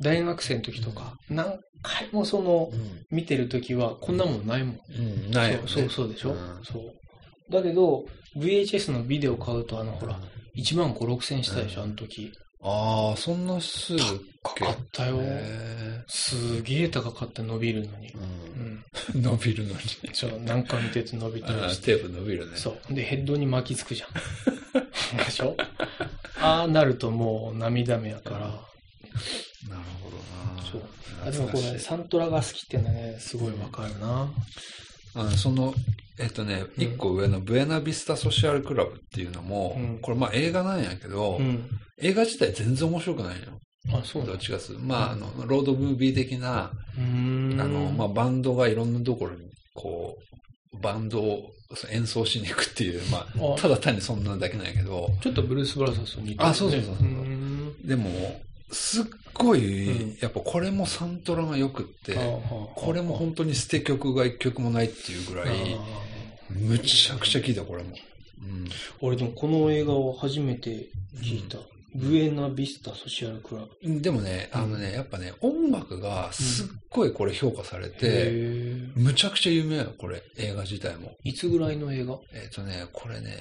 [0.00, 3.02] 大学生の時とか、何回もその、うん。
[3.10, 4.78] 見てる時はこんなもんないもん。
[4.88, 5.64] うん、ないよね。
[5.66, 7.52] そうそうそうでしょ、うんそう。
[7.52, 8.04] だけど、
[8.36, 10.16] VHS のビデオ買うと、あの、ほら、
[10.56, 12.32] 1万5、6千したでしょ、あの時。
[12.64, 14.02] ああ、そんなすぐっ
[14.42, 15.18] かったよ。
[15.20, 18.10] へすげえ高かった、伸びるのに。
[18.10, 18.20] ーう
[19.14, 19.22] うんん。
[19.22, 19.78] 伸びるのに。
[20.12, 21.96] そう、何回見てると伸びたあーりして。
[21.96, 22.56] テープ伸びるね。
[22.56, 22.94] そう。
[22.94, 25.16] で、ヘッドに巻きつくじゃん。
[25.16, 25.56] でしょ？
[26.40, 28.38] ああなるともう涙目やから。
[28.38, 28.56] なる
[30.02, 30.16] ほど
[30.62, 30.70] な。
[30.70, 30.82] そう。
[31.26, 34.32] あでもこれ、サントラが好きってのはね、すごいわかるな。
[35.14, 35.74] あのその、
[36.18, 41.68] えっとね、うん一個上のブエナビスタソシャルクラブっていうのも、うんこれまあ映画なんやけど、うん。
[41.98, 43.52] 映画自体全然面白くないよ。
[43.92, 44.38] あ、そうだどっ。
[44.38, 47.60] ちかするまあ、あの、ロードムービー的な、うーん。
[47.60, 50.16] あの、まあ、バンドがいろんなところに、こ
[50.72, 51.50] う、バンドを
[51.90, 56.44] 演奏しに行くっていう、まあ、あただ単にそんなだけなんやけど、ちょっとブルース・ブラザーズと似てる、ね。
[56.44, 58.40] あそうそうそうそうーんでも、
[58.72, 59.04] すっ
[59.34, 62.14] ごい、うんやっぱこれもサントラが良くって、
[62.74, 66.02] これも本当に捨て曲が一曲もないっていうぐらい、あ
[66.50, 67.90] むちゃくちゃ聴いた、これも。
[68.42, 68.68] うん。
[69.00, 70.88] 俺でもこの映画を初めて
[71.22, 71.58] 聞いた。
[71.94, 74.00] ブエナビスタソシャルクラブ。
[74.00, 81.16] でもね、あのね、やっぱね、音楽がすっごいこれ評価されて、へーむちゃくちゃ有名よ、これ、映画自体も。
[81.22, 82.18] いつぐらいの映画？
[82.32, 83.36] えっ、とね、これね、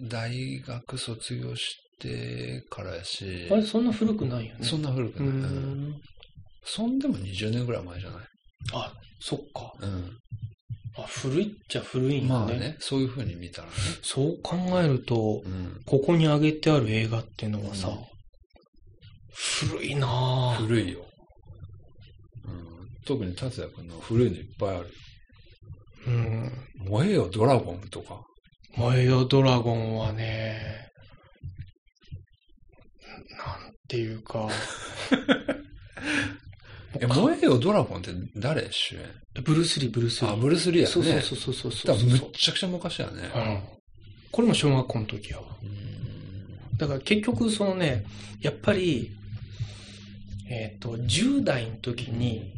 [0.00, 4.64] 大学卒業してからやし、あれ、そんな古くないよね。
[4.64, 5.50] そんな古くうない。
[5.50, 6.00] うんん。
[6.64, 8.20] そんでも20年ぐらい前じゃない？
[8.72, 9.72] あ、そっか。
[9.80, 10.16] うん。
[10.96, 12.46] あ、古いっちゃ古いんだね。
[12.46, 13.74] まあね、そういう風に見たらね。
[14.02, 15.80] そう考えると、うん。
[15.84, 17.96] ここに挙げてある映画っていうのはさ、うん
[19.36, 20.54] 古いなぁ。
[20.64, 21.00] 古いよ。
[22.46, 22.88] うん。
[23.04, 24.90] 特に達也君の古いのいっぱいある。
[26.06, 26.52] うん。
[26.88, 28.22] 燃えよドラゴンとか。
[28.76, 30.83] 燃えよドラゴンはね、
[33.84, 34.48] なんていうか、
[37.00, 39.02] え、燃えよドラゴンって誰主演？
[39.42, 40.32] ブルース・リー、ブルース・リー。
[40.32, 40.92] あ、ブルース・リーやね。
[40.92, 43.12] そうそうそうそうそうむっちゃくちゃ昔やね。
[43.34, 43.60] うん。
[44.30, 45.44] これも小学校の時やわ。
[45.62, 45.94] うん
[46.78, 48.04] だから結局そのね、
[48.40, 49.12] やっぱり、
[50.48, 52.52] えっ、と、10代の時に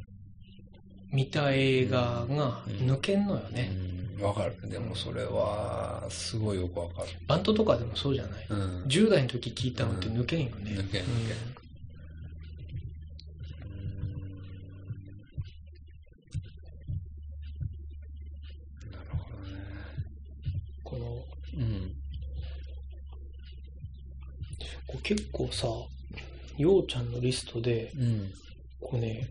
[1.12, 3.70] 見た映画が抜けんのよね。
[3.72, 4.70] うんわかる。
[4.70, 7.08] でもそれは、すごいよくわかる。
[7.26, 8.46] バンドとかでもそうじゃない。
[8.48, 8.84] うん。
[8.84, 10.70] 10代の時聞いたのって抜けんよね。
[10.72, 11.06] 抜けん抜けんうん
[18.92, 19.58] なるほどね。
[20.82, 21.24] この、
[21.58, 21.92] うん。
[24.86, 25.66] こう結構さ、
[26.56, 28.32] ようちゃんのリストで、うん。
[28.80, 29.28] こうね、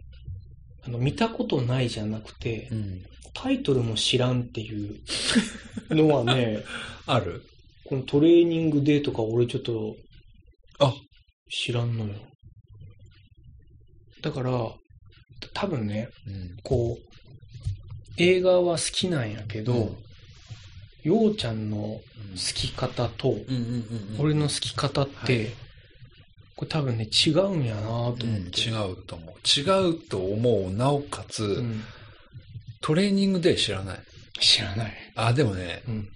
[0.85, 3.05] あの、見たことないじゃなくて、うん。
[3.33, 4.95] タイトルも知らんっていう
[5.89, 6.63] のはね、
[7.05, 7.43] ある？
[7.83, 9.95] このトレーニングデーとか俺ちょっと、
[10.79, 10.95] あ
[11.51, 12.13] 知らんのよ。
[14.21, 14.51] だから、
[15.53, 16.57] 多分ね、うん。
[16.63, 17.15] こう、
[18.17, 19.95] 映画は好きなんやけど、
[21.03, 22.01] ようちゃんの好
[22.55, 24.21] き方と、うんうんうんうん。
[24.21, 25.53] 俺の好き方って、
[26.55, 28.23] これ多分ね、違うんやなと思って。
[28.23, 29.59] うん、違うと思う。
[29.59, 30.71] 違うと思う。
[30.71, 31.83] なおかつ、うん
[32.81, 33.99] トレーニングで知らない。
[34.39, 34.93] 知らない。
[35.15, 36.07] あ、でもね、うん。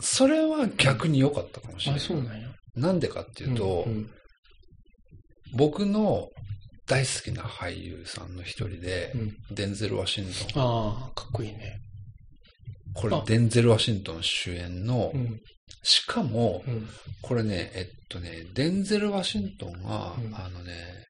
[0.00, 2.00] それは逆に良かったかもしれない。
[2.00, 2.48] そうなんや。
[2.74, 4.10] なんでかっていうと、んん
[5.54, 6.28] 僕の
[6.88, 10.62] 大好きな俳優さんの一人で、うんデンゼル・ワシントン。
[10.62, 11.78] ああ、かっこいいね。
[12.96, 15.40] あこれデンゼル・ワシントン主演の、うん。
[15.82, 16.88] しかも、うん。
[17.22, 21.06] これね、えっとね、デンゼル・ワシントンが、うんあのね、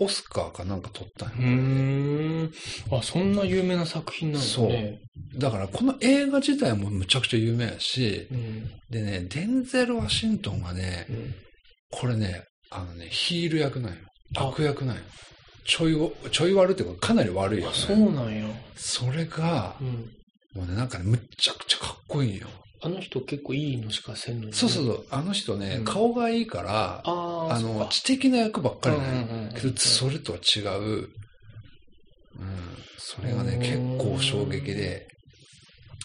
[0.00, 1.30] オスカーかなんか取ったん
[2.42, 2.50] よ。
[2.96, 5.00] あ、そんな有名な作品なんだね。
[5.36, 8.70] だからこの映画自体もむちゃくちゃ有名やし、うん。
[8.90, 11.34] でね、デンゼル・ワシントンがね、うん。
[11.90, 13.98] これね、あのね、ヒール役なんよ。
[14.36, 15.02] あ悪役なんよ。
[15.64, 17.76] ちょいわ、ちょい悪っていうかかなり悪いよ、あ、ね。
[17.76, 18.48] そうなんや。
[18.76, 19.88] それがう、ん。
[20.54, 22.46] もうね、なんかね、むっちゃくちゃかっこいいんよ。
[22.80, 25.06] あの人結構いいのしかせんのにねそうそうそう。
[25.10, 29.26] あの人ね、うん顔がいいから、ああ、あの、知的な役ばっかりなんよ。
[29.30, 31.08] うんうんうんけど、それとは違う、うん。
[32.98, 33.76] それがね、うん結
[34.10, 35.08] 構衝撃で、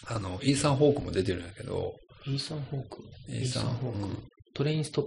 [0.06, 1.94] あの、イーサン・ホークも出てるんやけど、
[2.26, 3.04] イーサン・ホーク？
[3.28, 4.22] イーサン・ホーク。
[4.54, 5.06] トレインスト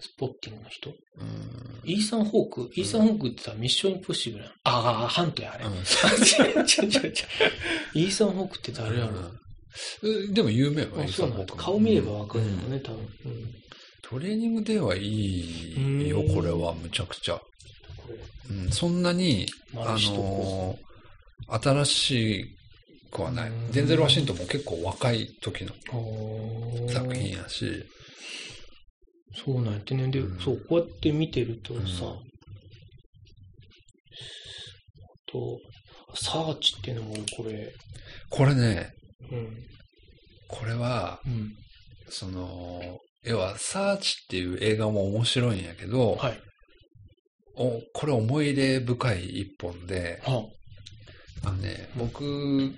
[0.00, 0.90] スポッティングの人？
[0.90, 0.92] う
[1.24, 1.90] ん。
[1.90, 2.70] イーサン・ホーク？
[2.76, 4.44] イーサン・ホークってさ、ミッション・インポッシブル。
[4.64, 5.64] ああ、ハントや、あれ。
[5.64, 5.80] うん違う
[6.62, 7.12] 違う違う違う。
[7.94, 9.16] イーサン・ホークって誰やろ？
[9.18, 9.38] うん
[10.32, 11.38] でも有名よ、あイーサン・そうなんだ。
[11.38, 11.62] ホークも。
[11.62, 13.00] 顔見ればわかるうんのね、多分。
[13.00, 13.54] うん
[14.08, 17.40] トレーニングではいいよ、うんこれは、むちゃくちゃ。
[18.48, 20.86] うん、そんなに、あのー
[21.48, 22.56] 新し
[23.10, 23.70] くはないうん。
[23.72, 25.72] デンゼル・ワシントンも結構若い時の
[26.88, 27.84] 作品やし、
[29.44, 30.08] そうなんやってね。
[30.08, 32.26] で、うんそう、こうやって見てるとさ、うん
[35.26, 35.58] と、
[36.14, 37.72] サーチっていうのもこれ、
[38.30, 38.95] これね、うん。
[40.48, 41.52] これは、うん。
[42.08, 46.40] その、要は、サーチっていう映画も面白いんやけど、はい。
[47.58, 50.44] おこれ思い入れ深い一本で、は
[51.42, 52.72] あのね、僕、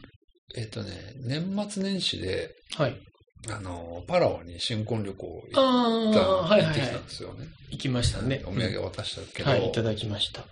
[0.57, 2.97] えっとね、年末年始で、はい。
[3.51, 7.05] あの、パラオに新婚旅行行った、はいはいはい行ってきたん。
[7.05, 7.47] ですよね。
[7.71, 8.43] 行きましたね。
[8.47, 10.45] お土産渡したけど、はい、いただきました。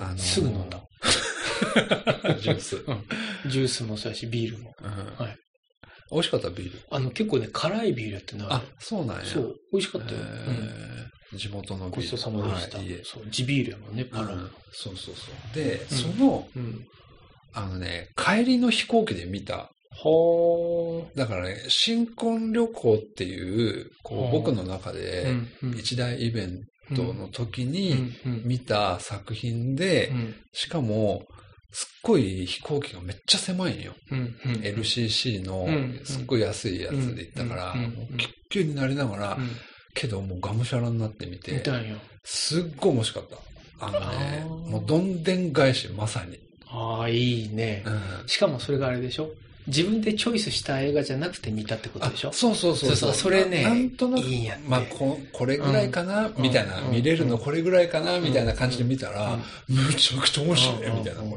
[0.00, 0.80] あのすぐ飲んだ。
[2.40, 2.84] ジュース。
[3.48, 4.72] ジュースもそうやし、ビールも。
[4.82, 5.36] うんはい
[6.10, 6.80] 美味しかったビール？
[6.90, 8.46] あの、結構ね、辛いビールやってな。
[8.50, 9.24] あ、そうなんや。
[9.26, 10.18] そう、美味しかったよ。
[10.18, 11.96] うんえー地元のビール。
[11.96, 12.78] ごちそうさまでした。
[12.78, 14.48] はい、そう、地ビールやもんね、パラうんの。
[14.72, 15.54] そうそうそう。
[15.54, 16.86] で、んその、うん。
[17.52, 19.68] あのね、帰りの飛行機で見た。
[19.90, 24.92] はだからね、新婚旅行っていう、こう、うん僕の中あ。
[24.94, 25.26] で、
[25.76, 26.60] 一大イベン
[26.96, 31.26] トの時に見た作品でう、んしかも、
[31.80, 33.92] すっごい飛行機がめっちゃ狭いんよ。
[34.10, 39.50] うんうん LCC のうんすっごい安いやつで行ったから、うんうんもうキュッキュになりながら、うん
[39.94, 41.62] けどもうがむしゃらになってみ見て。
[42.24, 43.30] すっごい面白かっ
[43.80, 43.86] た。
[43.86, 46.38] あのねもうどんでん返し、まさに。
[46.68, 47.90] ああ、いいねう。
[48.24, 48.28] ん。
[48.28, 49.30] しかもそれがあれでしょ？
[49.68, 52.30] 自分でチョイスした映画じゃなくて見たってことでしょ？
[52.30, 61.20] あそうそうそうそうそうそれねななんとなく、いいんやまあこ、これぐらいかな、みたいな、うん見れるのうんこれぐらいかな、みたいな感じで見たら、うんむちゃくちゃ面白い、うんみたいな。
[61.20, 61.32] うん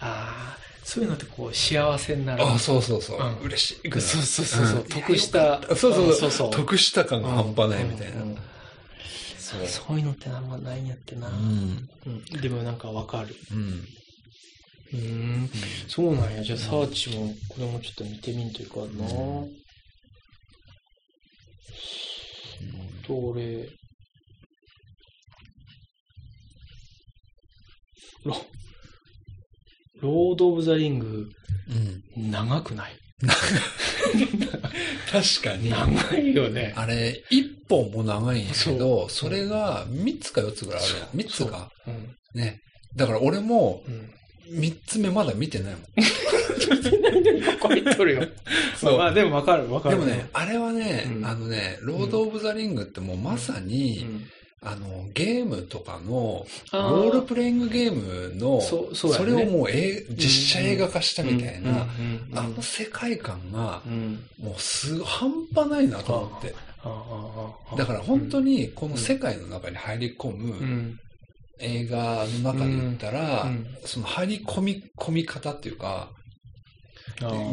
[0.00, 2.44] ああ、そういうのってこう幸せになる。
[2.44, 3.18] あ、そうそうそう。
[3.18, 3.90] うん嬉しい。
[3.90, 5.60] そうそうそうそう、ん得した。
[5.74, 6.50] そうそうそうそうそう。
[6.50, 8.22] 得した感が半端ないみたいな。
[9.38, 11.28] そうそういうのってあんまないんやってな。
[11.28, 11.88] うん。
[12.06, 13.36] うんでもなんかわかる。
[13.52, 13.86] うん。
[14.94, 15.00] うー
[15.44, 15.50] ん。
[15.88, 16.42] そうなんや。
[16.42, 18.84] じゃあ、サーチも、これもちょっと見てみんというかな。
[18.84, 18.86] う
[19.46, 19.54] ん
[23.06, 23.68] と、俺、
[28.24, 28.34] ロ、
[30.00, 31.28] ロード・オブ・ザ・リング、
[32.16, 32.30] うん。
[32.30, 32.92] 長くない？
[35.10, 35.70] 確かに。
[35.70, 36.72] 長いよね。
[36.76, 41.08] あれ、一本も長いんやけど、そそうれが三つか四つぐらいあるやん。
[41.14, 41.70] 三つそうか。
[41.86, 42.16] うん。
[42.34, 42.60] ね。
[42.96, 44.10] だから俺もうん。
[44.48, 45.82] 三つ目まだ見てないもん。
[45.84, 45.92] こ
[47.60, 48.22] こ入っとるよ。
[48.76, 49.96] そうまあ、でもわかるわかる。
[49.96, 54.26] でもね、あれはね、うんあのね、ロード・オブ・ザ・リングってもうまさに、うん、
[54.60, 64.20] あの、ゲームとかの、あロールプレイングゲームの、そうそねれをもうえ実写映画化したみたいな、うんうんうんあの世界観がう、ん。
[64.38, 66.54] もうす半端ないなと思って。
[67.78, 71.00] だから本当にこの世界の中に入り込うむん。
[71.60, 76.10] 映画の中で言ったら、うんその入り込み、込み方っていうか、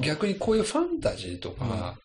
[0.02, 1.96] 逆にこういうファンタジーとか、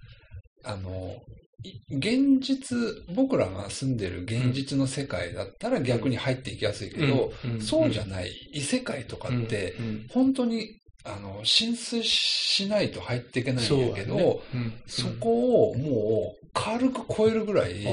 [0.64, 1.16] あの、
[1.62, 2.78] い現実、
[3.14, 14.40] 僕らが住んでる現実の世界だったら逆に入っていきやすいけど、うんうんそうじゃない異世界とかって、うん本当に、あの、浸水しないと入っていけないそんやけど、ね。
[14.54, 17.84] うんそこをもう軽く超えるぐらい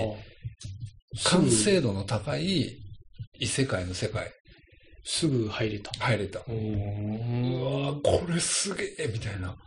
[1.25, 2.82] 完成度の高い
[3.39, 4.31] 異世界の世界
[5.05, 5.91] すぐ入れた。
[5.99, 6.39] 入れた。
[6.47, 6.55] おう
[7.87, 9.47] わーこれすげえみたいな。
[9.49, 9.57] 本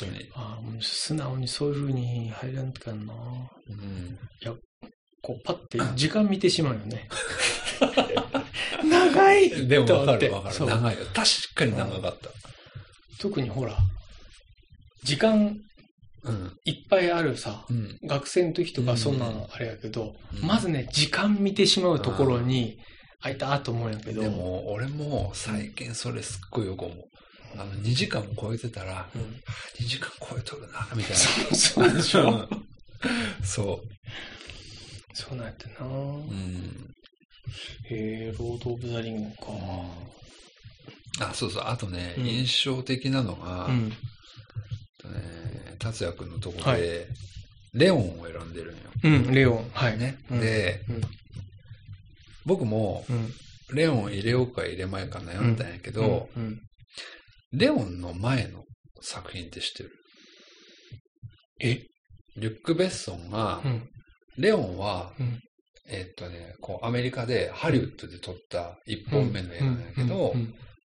[0.00, 0.30] 当に。
[0.34, 3.14] あ素直にそういう風に入らんとかんな。
[3.68, 4.18] うん
[5.22, 7.08] こうパッて時間見てしまうよね。
[8.82, 10.66] 長 いでもわかるわかる。
[10.66, 11.06] 長いよ。
[11.14, 12.30] 確かに長かった。
[13.18, 13.76] 特にほら、
[15.02, 15.60] 時間うん。
[16.64, 17.98] いっぱいあるさ、うん。
[18.04, 22.78] 学生の時とうんかそんなのあれやけど、うんまずね、時間見てしまうところに、
[23.22, 26.98] あいたと思うんやけど、でも、俺も最近それすっごいよく思う。
[27.56, 29.22] あの、2時間も超えてたら、うん、
[29.84, 32.48] 2時間超えとるな、みたいそうそうでしょな。
[33.44, 33.80] そ
[35.14, 35.90] そうなんやってな、う。
[35.90, 36.94] うん。
[37.90, 39.46] へえ、ロード・オブ・ザ・リングか。
[41.20, 41.64] あ、そうそう。
[41.66, 43.92] あとね、うん印象的なのが、うん。
[45.00, 47.06] とね達也くんのとこはで、
[47.72, 48.82] レオンを選んでるんよ。
[49.04, 49.70] うん、レオン。
[49.72, 49.98] はい。
[49.98, 50.18] ね。
[50.30, 51.00] うんで、うん。
[52.44, 53.32] 僕も、うん。
[53.72, 56.60] レオン入れようか入れまいか悩んだんやけど、うん、
[57.52, 58.64] レオンの前の
[59.00, 59.90] 作品って知ってる？
[61.60, 61.86] え？
[62.36, 63.88] リュック・ベッソンが、うん。
[64.38, 65.40] レオンは、うん
[65.92, 70.34] えっとね、こう、アメリカでハリウッドで撮った一本目の映画なんやけど、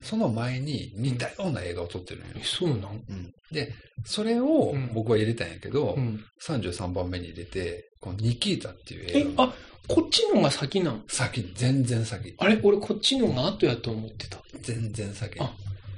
[0.04, 2.40] その前に似たような映画を撮ってるんよえ、。
[2.44, 2.80] そうなん？
[3.08, 3.72] うんで、
[4.04, 6.24] それをうん僕は入れたんやけど、うん。
[6.42, 9.54] 33番目に入れて、このニキータっていう映、え画のあ、
[9.88, 11.04] こっちのが先なん？
[11.08, 12.34] 先、全然先。
[12.38, 12.58] あれ？
[12.62, 14.38] 俺こっちのが後やと思ってた。
[14.60, 15.50] 全然先あ。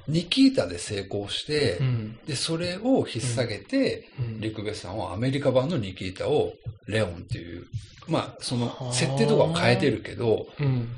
[0.08, 2.16] ニキータで成功して、ん。
[2.26, 6.52] で、それを引っ提げて、うんリクベスさんはアメリカ版のニキータを
[6.86, 7.66] レオンっていう、
[8.06, 10.88] まあ、そのはあ設定とかは変えてるけど、うん。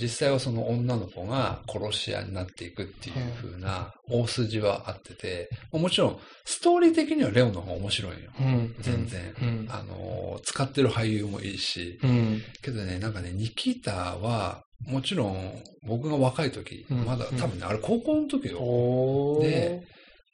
[0.00, 8.30] 実際はその女の子が殺し屋になっていくっていう風な大筋はあってて、もちろんストーリー的にはレオンの方が面白いよ。
[8.40, 8.74] うん。
[8.80, 9.34] 全然。
[9.42, 9.66] うん。
[9.70, 12.42] あのー、使ってる俳優もいいし、うん。
[12.62, 19.40] けどね、なんかね、ニキータは、もちろん僕が若い時、うんまだ多分ね、あれ高校の時よ。
[19.42, 19.82] で、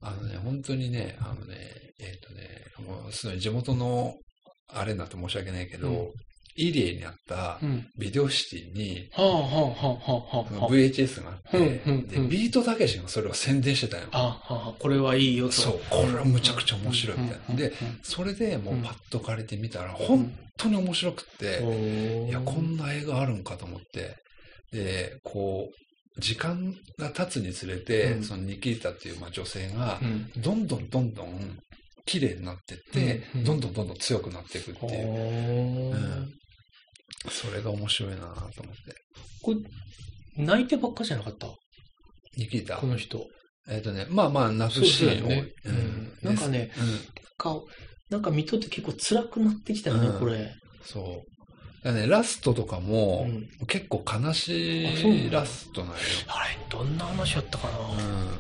[0.03, 1.57] あのね、本当にね、あのね、
[1.99, 4.15] えっ、とね、もうすごい地元の
[4.69, 6.13] あれになって申し訳ないけど、
[6.57, 7.85] うんイリエにあったうん。
[7.99, 9.11] ビデオシティに。
[10.69, 14.05] VHS があって、で、ビートたけしがそれを宣伝してたよ。
[14.13, 15.53] あこれはいいよと。
[15.53, 17.57] そう、これはむちゃくちゃ面白いみたいな。
[17.57, 24.15] で、うん、それでもうパッと借りてみたら、本当に面白くって、うんいや、こんな映画あるんかと思って、
[24.73, 30.31] で、こう、時間が経つにつれて、うんそのニキータっていうまあ女性がう、ん。
[30.37, 31.59] どんどんどんどん
[32.07, 36.35] 綺麗になってって、どんどんどんどん強くなっていくっていう、うん
[37.31, 38.95] それが面白いなと思って。
[39.43, 41.49] これ、泣いてばっかじゃなかった？
[42.37, 42.87] ニキータこ。
[42.87, 43.27] の人。
[43.69, 45.55] えっ、とね、まあまあ泣くシーン多い。
[45.65, 47.61] そうんなんかねですか
[48.11, 50.55] なんか見とって結構辛くなってきたよね、うんこれ。
[50.83, 51.34] そう。
[51.85, 55.97] だね、ラストとかも、うん結構悲しいラストなんよ。
[56.29, 57.89] あれ、どんな話やったかな、うん。
[57.89, 58.35] うん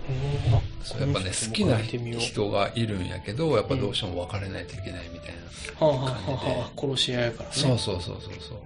[0.82, 5.34] そうやっぱね、好きな人がいるんやけど、やっぱどうしても別れないといけないみたい
[5.80, 5.86] な。
[5.86, 7.55] はあ、はあはあはあ、殺し合いやからね。
[7.55, 8.59] そうそうそうそうそう。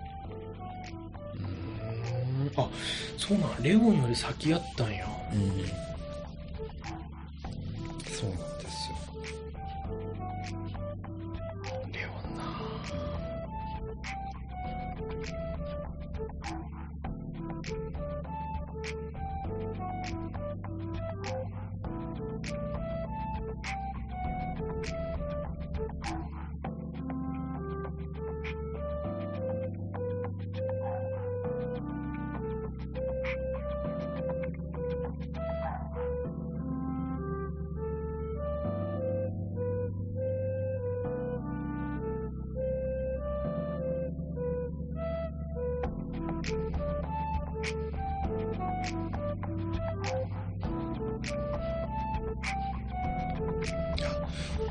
[1.35, 1.41] う
[2.45, 2.69] んあ、
[3.17, 5.07] そうなん、レオンより先やったんや。
[5.33, 5.65] うん
[8.13, 8.58] そうなん。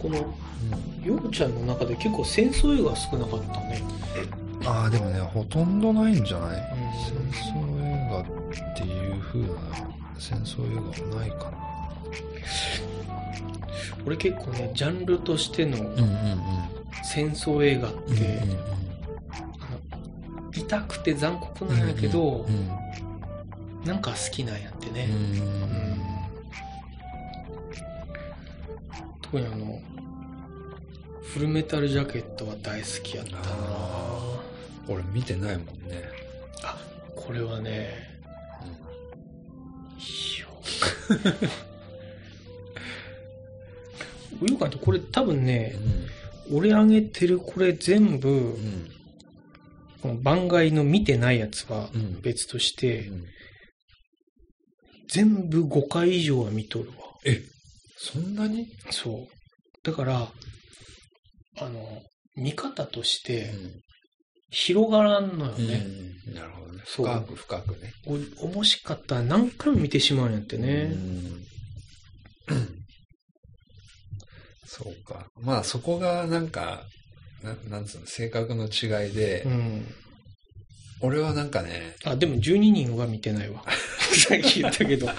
[0.02, 0.18] この、
[1.06, 3.82] ようちゃんの中で結構戦争映画少なかったね。
[4.66, 6.58] ああ、でもね、ほとんどないんじゃない？
[6.58, 6.68] うん
[7.32, 9.48] 戦争映画っていう風な
[10.18, 11.58] 戦争映画はないかな。
[14.06, 16.08] 俺結構ね、ジャンルとしてのうんうんうん。
[17.04, 18.58] 戦争映画って、うんうん
[20.54, 22.68] 痛くて残酷なんやけど、うん
[23.86, 25.08] なんか好きなんやってね。
[25.10, 25.87] うん
[29.30, 29.82] 特にあの、
[31.22, 33.42] フルメタルジャケットは大好きやったな。
[33.44, 34.42] あ
[34.88, 36.02] 俺見てないもんね。
[36.64, 36.78] あ、
[37.14, 37.90] これはね、
[39.98, 40.48] いいよ。
[44.42, 45.76] う よかんとこれ多分ね、
[46.50, 48.92] 俺あげてるこれ全部、うん。
[50.02, 52.22] この番外の見てないやつはうん。
[52.22, 53.26] 別として、うん。
[55.10, 56.96] 全部5回以上は見とるわ。
[57.26, 57.42] え、
[57.98, 58.68] そんなに？
[58.92, 59.28] そう。
[59.84, 60.28] だから、
[61.60, 62.02] あの、
[62.36, 63.52] 見方として
[64.52, 65.86] 広がらんのようんね。
[66.28, 66.82] うんなるほどね。
[66.86, 67.94] 深く深くね。
[68.06, 70.92] お面白かったら何回も見てしまうんやってね。
[70.92, 71.44] うん
[74.66, 75.26] そうか。
[75.42, 76.84] まあそこがなんか、
[77.42, 79.86] ななんつうの、性格の違いで、うん。
[81.00, 83.64] 俺はなんかね、あ、でも12人は見てないわ。
[84.28, 85.08] さっき言ったけど。
[85.08, 85.14] うん。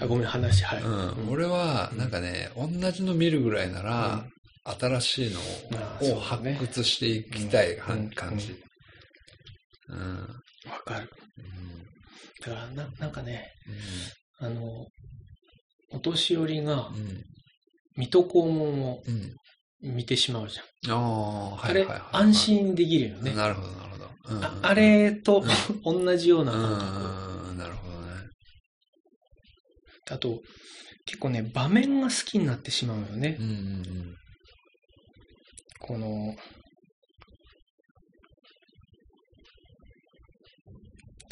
[0.00, 0.82] あ、ごめん、話、はい。
[0.82, 0.88] う
[1.26, 4.24] ん、俺はなんかね、同じの見るぐらいなら、
[4.64, 5.40] 新しいの
[5.78, 8.56] あを発掘していきたいうん感じ。
[9.88, 10.18] うん。
[10.70, 11.10] わかる。
[12.40, 13.52] だから、な、なんかね、
[14.38, 14.86] あの、
[15.92, 16.88] お年寄りが。
[17.96, 19.36] 水戸黄門をうん。
[19.82, 20.92] 見てしまうじゃん。
[20.92, 23.34] ああ、はあれいはいはい。、安心できるよね。
[23.34, 24.46] なるほど、なるほど。
[24.46, 25.44] ああれと
[25.84, 26.70] 同じようなうん感
[27.44, 27.93] んうん、なるほどね。
[30.10, 30.42] あと、
[31.06, 33.36] 結構ね、場面が好きになってしまうよね。
[33.38, 34.16] うんうん
[35.86, 36.34] この、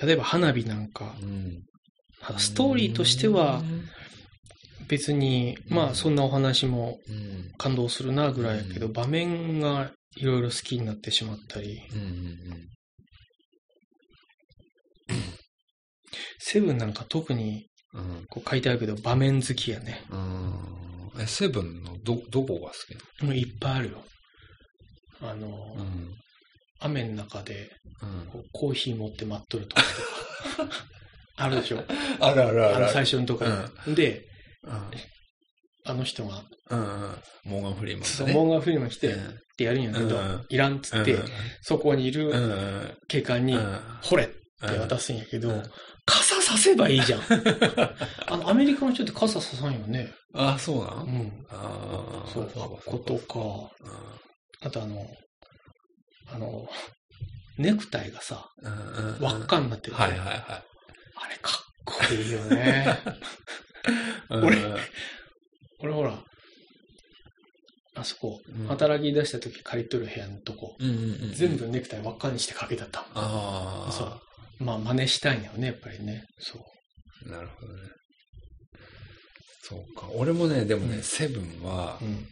[0.02, 1.28] 例えば花火なんか、うん。
[1.28, 1.62] うん
[2.38, 3.64] ストーリーとしては
[4.86, 7.50] 別に、まあそんなお話もうん。
[7.58, 12.68] 感動するなぐらいやけど、うん場面がいろいろ好きになってしまったり、うんうん
[16.38, 18.00] セブンなんか特にうん。
[18.00, 18.24] うん。
[18.28, 20.04] こう書いてあるけど場面好きやね。
[20.10, 20.52] うん。
[21.20, 24.04] え、セブンのど、どこが好きなもういっぱいあるよ。
[25.20, 25.76] あの、の
[26.80, 27.70] 雨の中で
[28.02, 28.42] うん。
[28.52, 29.82] コーヒー持って待っとるとか。
[31.36, 31.84] あるでしょ？
[32.20, 33.44] あるあるあの最初のとこ
[33.86, 34.26] ろ、で、
[34.64, 34.90] うん。
[35.84, 37.16] あの人が、うんうん。
[37.44, 38.28] モーガン・フリーマンそう。
[38.28, 41.24] モーガン・フリーマン来て、っうんてやるんやけど、うんいらんっつって、うん
[41.60, 44.28] そこにいうんうるん警官に、うんほれっ
[44.70, 45.62] て渡すんやけど、うん
[46.04, 47.20] 傘させばいいじゃん。
[48.26, 50.12] あの、アメリカの人って傘ささんよね。
[50.34, 51.46] あ、そうなうんん。
[51.48, 52.28] ああ。
[52.28, 52.50] そう、
[52.84, 55.06] ことか、うあとあの、
[56.26, 56.68] あの、
[57.56, 58.48] ネクタイがさ、
[59.20, 60.38] 輪っかになってる、はいはいはい。
[60.38, 60.62] あ
[61.28, 62.98] れかっこいいよね。
[64.30, 64.56] うん俺
[65.80, 66.24] 俺ほら、
[67.94, 70.76] あそこ、うん働き出した時借りとる部屋のとこ。
[71.34, 73.10] 全部ネクタイ輪っかにしてかけてたもん。
[73.14, 73.92] ああ。
[73.92, 74.20] そう。
[74.62, 76.24] まあ、真似したいんだよね、やっぱりね。
[76.38, 76.58] そ
[77.26, 77.30] う。
[77.30, 77.80] なるほどね。
[79.62, 80.08] そうか。
[80.14, 82.26] 俺もね、でもね、うんセブンはう、ん。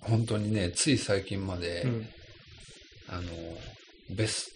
[0.00, 2.08] 本当にね、つい最近まで、うん。
[3.08, 3.22] あの、
[4.10, 4.50] ベス、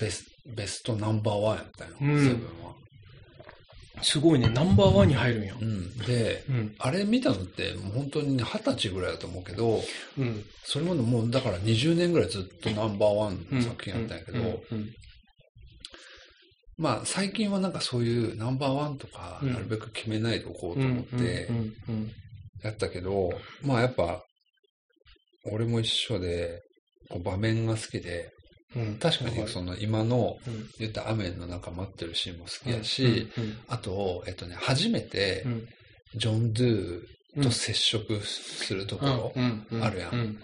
[0.00, 0.24] ベス、
[0.56, 2.74] ベストナンバーワンやったよ、うんセブンは。
[4.02, 5.64] すごいね、ナンバーワンに入るんやう。
[5.64, 5.96] ん。
[5.98, 6.74] で、うん。
[6.78, 9.82] あれ見たのって、もう本当にね二十歳ぐらいだと思うけど、
[10.18, 10.44] うん。
[10.64, 14.90] それまでもうだから20年ぐらいずっとナンバーワンの作品やったんやけど、うん。
[16.78, 21.04] まあ最近はなんかそういうナンバーワンとか、うんなるべく決めないでおこううん。
[21.04, 21.48] と思って。
[22.62, 23.30] やったけど、
[23.62, 24.22] まあやっぱ、
[25.52, 26.60] 俺も一緒で、
[27.24, 28.30] 場面が好きで、
[28.76, 28.94] うん。
[28.98, 30.68] 確かにその今のうん。
[30.78, 33.28] 言った雨の中待ってるシーンも好きやし、
[33.68, 35.68] あと、えっとね、初めてうん。
[36.14, 37.02] ジョン・ドゥ
[37.42, 39.40] と接触するところ、う
[39.78, 39.82] ん。
[39.82, 40.38] あるやんうん。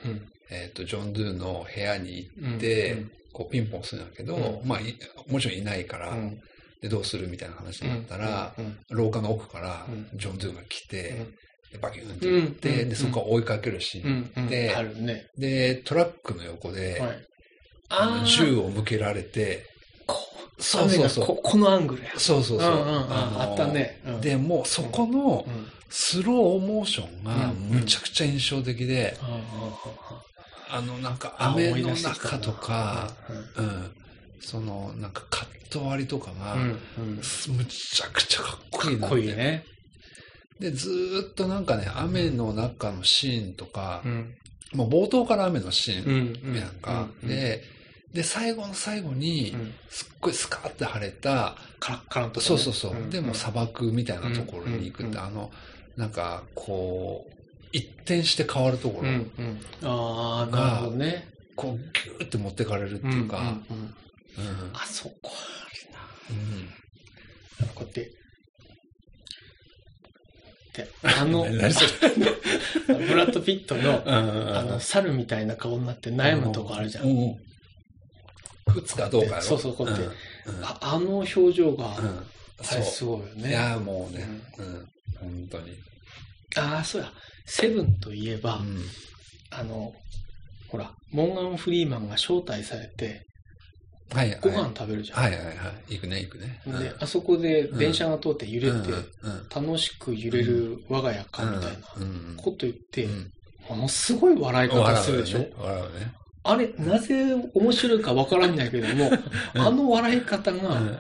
[0.51, 2.51] えっと、ジョン・ドゥの部屋にうん。
[2.53, 3.05] 行って、
[3.35, 4.69] こうピンポンするんだけど、うん。
[4.69, 4.97] まあい、
[5.29, 6.41] もちろんいないから、うん。
[6.81, 10.19] でどうするみたいな話になったら、うん、廊下の奥からうん。
[10.19, 11.27] ジョン・ドゥが来て、
[11.81, 12.89] バキュンって言って、うん。
[12.89, 14.31] で、そこから追いかけるシーン。
[14.37, 14.49] うん。
[14.49, 15.27] でね。
[15.37, 17.27] で、トラックの横で、はい。
[17.89, 18.25] あのー。
[18.25, 19.67] 銃を向けられて、
[20.07, 20.17] こ
[20.59, 21.27] そうそうそう。
[21.27, 22.11] ここのアングルや。
[22.17, 22.73] そうそうそう。
[22.73, 23.09] うんうんうん。
[23.09, 24.01] のあったね。
[24.07, 24.21] うん。
[24.21, 25.67] で、もうそこのうん。
[25.91, 27.79] スローモーションがうん。
[27.79, 29.17] むちゃくちゃ印象的で、
[30.75, 33.09] あのなんか雨の中とか、
[33.57, 33.91] うんうん、
[34.41, 39.65] そのなんかカット割りとかが、むちゃくちゃかっこいいなかっこいいね。
[40.59, 44.35] で、ずーっとなんかね、雨の中のシーンとか、うん。
[44.73, 46.53] もう冒頭から雨のシーうん。
[46.55, 47.09] ンやんか。
[47.23, 47.63] うん、で、
[48.13, 52.95] で、最後の最後にう、ん、すっごいスカーって晴れた、カラッカランとそうそうそう。
[52.95, 55.51] んでも砂漠みたいなところに行くって、うんあの、
[55.97, 57.34] なんか、こう、
[57.75, 59.61] 一転して変わるところ、うんうん。
[59.83, 61.27] ああ、なるほどね。
[61.57, 63.87] こう、ギューって持ってかれるっていうか、んんうん
[64.37, 65.29] うんあそこあ
[66.31, 66.69] うんる
[67.61, 67.67] な。
[67.75, 68.11] こうやって。
[70.75, 71.59] で、 あの、 ブ
[73.15, 77.05] ラッド・ピットの、うんあの、猿みたいな顔になって悩むとこあるじゃん。
[77.07, 77.41] うんうん
[78.67, 80.05] 打つかどうかそうそうこうやって
[80.47, 82.27] うんうんああの表情が、うん
[82.63, 83.51] すごいよね。
[83.51, 84.27] いや、もうね、
[84.59, 85.77] うん、本当に。
[86.57, 87.13] ああ、そうや。
[87.45, 88.83] セブンといえば、うん
[89.51, 89.93] あの、
[90.69, 93.25] ほら、モーガン・フリーマンが招待されて、
[94.13, 94.39] はいはい。
[94.41, 95.23] ご飯食べるじゃん。
[95.23, 95.57] はいはいはい。
[95.95, 96.61] 行くね、行くね。
[96.67, 98.91] うんで、あそこで電車が通って揺れて、
[99.55, 101.79] 楽しく揺れる我が家かみたいな
[102.37, 103.31] こと言って、うん
[103.67, 105.55] ものすごい笑い方するでしょ、笑うね。
[105.63, 106.13] 笑うね。
[106.43, 109.11] あれ、なぜ面白いかわからんないけども、
[109.55, 110.99] うんあの笑い方がうん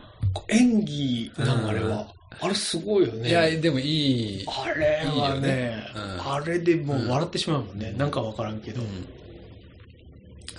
[0.49, 2.09] 演技なんあれは、
[2.41, 3.29] あれすごいよね。
[3.29, 4.47] いや、でもいい。
[4.47, 7.93] あれはね、いいよねうんあれでもう笑ってしまうもんね。
[7.97, 9.09] なんかわからんけど、うん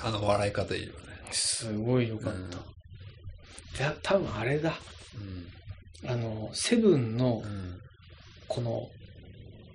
[0.02, 0.94] あの笑い方いいよね。
[1.32, 2.60] すごいよかった。
[3.78, 4.74] じゃ多分あれだ。
[6.08, 7.80] あの、セブンのうんうん
[8.48, 8.88] この、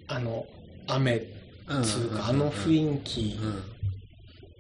[0.07, 0.47] あの、
[0.87, 1.19] 雨
[1.83, 3.63] つうか、あの雰囲気うん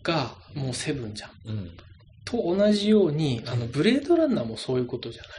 [0.03, 1.30] がもうセブンじゃん。
[1.47, 1.70] うん
[2.24, 5.30] と同じように、あの、ブレードランナーもそういうことじゃない？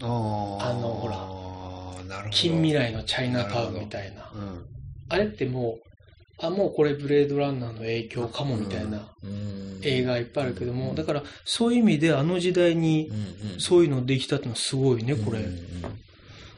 [0.00, 4.30] あのほら近未来のチャイナタウンみたいな。
[4.34, 4.66] うん。
[5.08, 9.80] あれってもう、あ、もうこれブレードランナーの影響かもみたいなうん。
[9.82, 10.94] 映画いっぱいあるけども、うん。
[10.94, 13.10] だからそういう意味であの時代に
[13.58, 15.40] そういうのできたってのはすごいね、これ。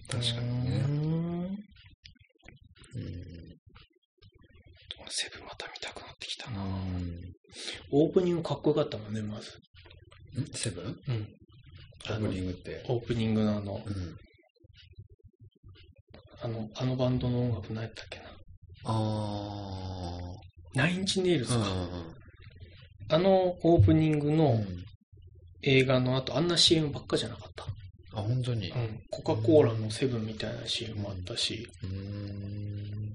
[0.08, 0.80] 確かにね。
[5.08, 6.62] セブンまた見たくなってきたな。
[6.62, 7.34] うん。
[7.90, 9.58] オープニングかっこよかったもんね、まず。
[10.40, 10.46] ん？
[10.54, 11.00] セブン？
[11.08, 11.28] うん。
[12.08, 12.84] オープニングって。
[12.88, 14.16] オープニングのあの、うん。
[16.42, 18.24] あの、あのバンドの音楽何やったっけな。
[18.84, 20.18] あ
[20.74, 21.58] ナインチネイルズあ。
[21.58, 21.66] か。
[23.16, 24.36] あのオープニングうん。
[24.36, 24.64] の
[25.62, 27.64] 映画の後、あんな CM ばっかじゃなかった。
[28.18, 28.70] あ、本当に？
[28.70, 29.00] うん。
[29.10, 33.12] コカ・コーラのセブンみたいな CM もあったし、うーん。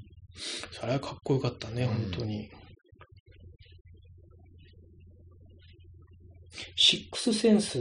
[0.72, 2.50] それはかっこよかったね、うん本当に。
[6.76, 7.80] シックスセンス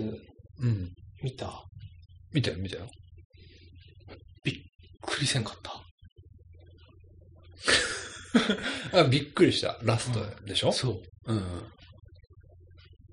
[0.60, 0.90] うん。
[1.22, 1.62] 見た？
[2.32, 2.88] 見たよ、見たよ。
[4.44, 4.54] びっ
[5.02, 5.72] くりせんかった。
[9.00, 9.78] あ、びっくりした。
[9.82, 10.72] ラストでしょ？
[10.72, 10.90] そ
[11.26, 11.32] う。
[11.32, 11.62] うん。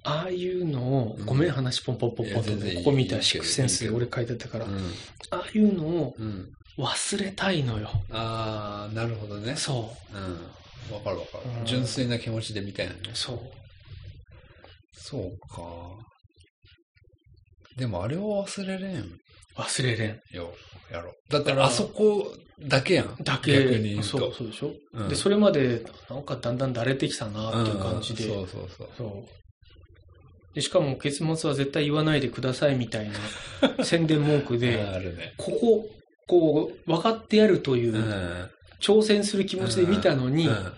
[0.04, 0.82] ああいうの
[1.12, 4.94] を、うんごめん、話ポンポンポンポンとね、いや全然いいここ見たシックスセンスで俺書いてたから、うん。
[5.30, 6.52] ああいうのをうん。
[6.78, 7.92] 忘れたいのよ。
[8.10, 9.56] ああ、なるほどね。
[9.56, 10.34] そうん。
[10.96, 11.66] わかるわかるうん。
[11.66, 13.00] 純粋な気持ちで見たいなね。
[13.14, 13.16] う。
[13.16, 13.40] そう。
[14.94, 15.64] そうか。
[17.82, 19.06] でもあれを忘れれん
[19.58, 20.22] 忘れれん。
[20.32, 20.54] よ、
[20.92, 21.16] やろ。
[21.32, 23.16] だったらあそこだけやん。
[23.24, 24.04] だけ、逆に言うと。
[24.04, 28.90] そう、そうでしょ、うんで、それまで、なんかだんだんだれてきたなっていう感じで、うんそうそうそう。
[28.96, 30.54] そう。
[30.54, 33.16] で、しかも結末は絶対言わないでくださいみたいな
[33.84, 35.34] 宣伝文句で、あるね。
[35.38, 35.90] ここ、
[36.28, 38.50] こう、分かってやるというう、ん。
[38.80, 40.74] 挑戦する気持ちで見たのに、うん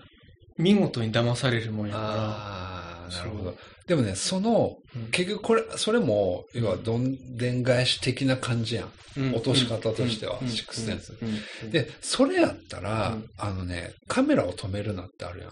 [0.55, 3.57] 見事に騙されるもんやかあああ、なるほど。
[3.87, 5.11] でもね、その、うん。
[5.11, 8.91] 結局これ、それも、要はどんでん返し的な感じやん。
[9.17, 9.35] うん。
[9.35, 10.47] 落とし方としてはうん。
[10.47, 11.13] シックスセンス。
[11.69, 13.29] で、それやったら、うん。
[13.37, 15.51] あのね、カメラを止めるなってあるやん。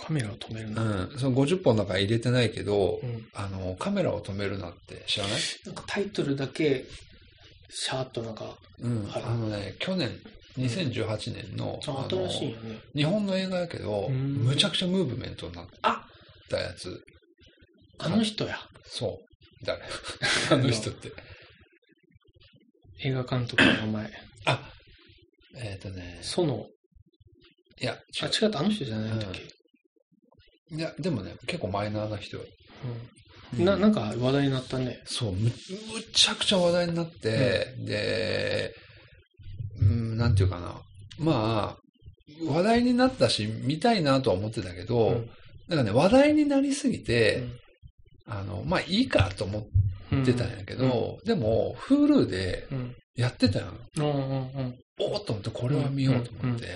[0.00, 0.82] カメラを止めるな。
[0.82, 1.18] うん。
[1.18, 3.26] その50本の中入れてないけど、うん。
[3.34, 5.40] あの、カメラを止めるなって知らない？
[5.66, 6.84] なんかタイトルだけ、
[7.70, 9.06] シャーっとなんか、うん。
[9.06, 9.22] はい。
[9.22, 10.10] あのね、去年、
[10.58, 12.78] 2018年の、ああの新しいよね。
[12.94, 14.38] 日本の映画やけど、うん。
[14.44, 16.04] むちゃくちゃムーブメントになっあ
[16.50, 17.00] たやつ。
[17.98, 18.58] あの人や。
[18.84, 19.18] そ
[19.62, 19.64] う。
[19.64, 19.82] 誰？
[20.50, 21.12] あの人って。
[23.00, 24.12] 映画監督の名前。
[24.46, 24.72] あ、
[25.56, 26.66] えっ、とね、その、
[27.80, 29.42] いや、あ、違違った、あの人じゃないんだっけ？
[30.72, 30.78] う。
[30.78, 32.44] いや、でもね、結構マイナーな人よ。
[32.84, 32.86] う
[33.62, 35.00] んな、なんか話題になったね。
[35.06, 35.50] そう、む、む
[36.12, 38.74] ちゃくちゃ話題になって、で、
[39.80, 40.82] うん、なんていうかな。
[41.18, 45.30] まあ、話題になったし、見たいなとは思ってたけど、うん
[45.68, 47.58] なんかね、話題になりすぎて、うん
[48.28, 52.94] あの、まあいいかと思ってたんやけど、でも、Hulu でうん。
[53.16, 53.66] やってたよ。
[53.96, 54.04] うん。
[54.04, 56.66] おーっと思って、これは見ようと思って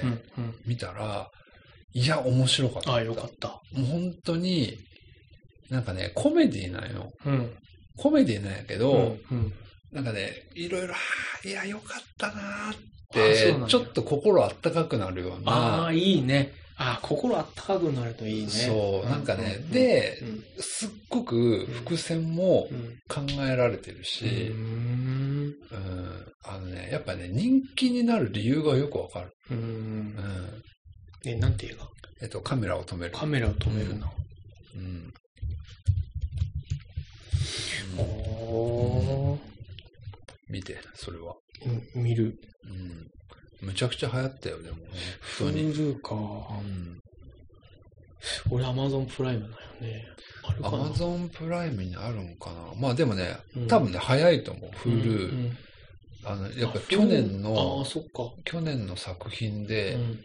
[0.66, 1.30] 見たら、
[1.94, 2.92] いや、面白かった。
[2.92, 3.48] ああ、よかった。
[3.72, 4.76] もう本当に、
[5.70, 7.10] なんかね、コメディなんよ。
[7.24, 7.52] うん。
[7.96, 9.52] コメディなんやけど、うん。
[9.92, 10.98] なんかね、いろいろ、は
[11.44, 12.76] あいや、よかったなーっ
[13.10, 16.52] あてちょっと心あったかくなるような、ああ、いいね。
[16.76, 18.48] ああ、心あったかくなるといいね。
[18.48, 20.44] そう、なんかね、うん、でう、ん。
[20.58, 22.98] すっごく伏線もうん。
[23.08, 25.54] 考えられてるし、うん。
[25.70, 29.32] うん、あのね、やっぱね、人気になる理由がよくわかる。
[29.50, 29.54] う。
[29.54, 29.60] うん
[30.10, 30.62] ん。
[31.24, 31.88] ね、なんて映画
[32.22, 33.12] えっと、カメラを止める。
[33.12, 34.10] カメラを止めるな。
[34.74, 35.12] うん。
[37.98, 39.38] おー。
[40.48, 41.34] 見て、それは。
[41.94, 42.38] うん見る。
[42.64, 43.11] うん。
[43.62, 44.76] むちゃくちゃ流行ったよ、でも。
[45.38, 45.74] 本当に。
[45.74, 46.14] Hulu か。
[46.14, 47.00] うん。
[48.50, 50.06] 俺、アマゾンプライムだよね。
[50.62, 54.88] アマゾンプライムにあるんかなまあでもね、うん多分ね、早いと思う。
[54.88, 55.30] うん Hulu。
[55.30, 55.56] うん
[56.24, 58.32] あの、やっぱ去年あのあ、、そっか。
[58.44, 60.02] 去年の作品うで、うん。
[60.02, 60.18] ん。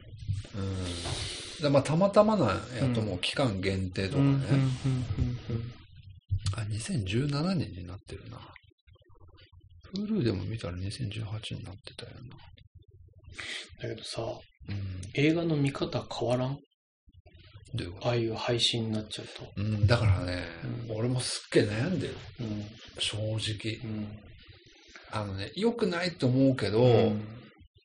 [1.61, 3.17] でまあたまたまなんやと思う。
[3.19, 4.23] 期間限定とかね。
[4.23, 4.59] うんうんうんう
[5.53, 5.73] ん
[6.55, 8.39] あ、2017年になってるな。
[9.95, 12.11] Hulu でも見たら2018になってたよ
[13.82, 14.28] だけどさ、な。
[14.75, 14.82] うん。
[15.13, 16.57] 映画の見方変わらん？
[17.73, 18.07] どういうこと？
[18.07, 19.45] ああいう配信になっちゃうと。
[19.57, 20.43] うん、だからね、
[20.89, 22.15] うん俺もすっげえ悩んでる。
[22.41, 22.65] うん。
[22.99, 23.75] 正直。
[23.84, 24.07] うん。
[25.11, 27.21] あのね、良くないと思うけど、うん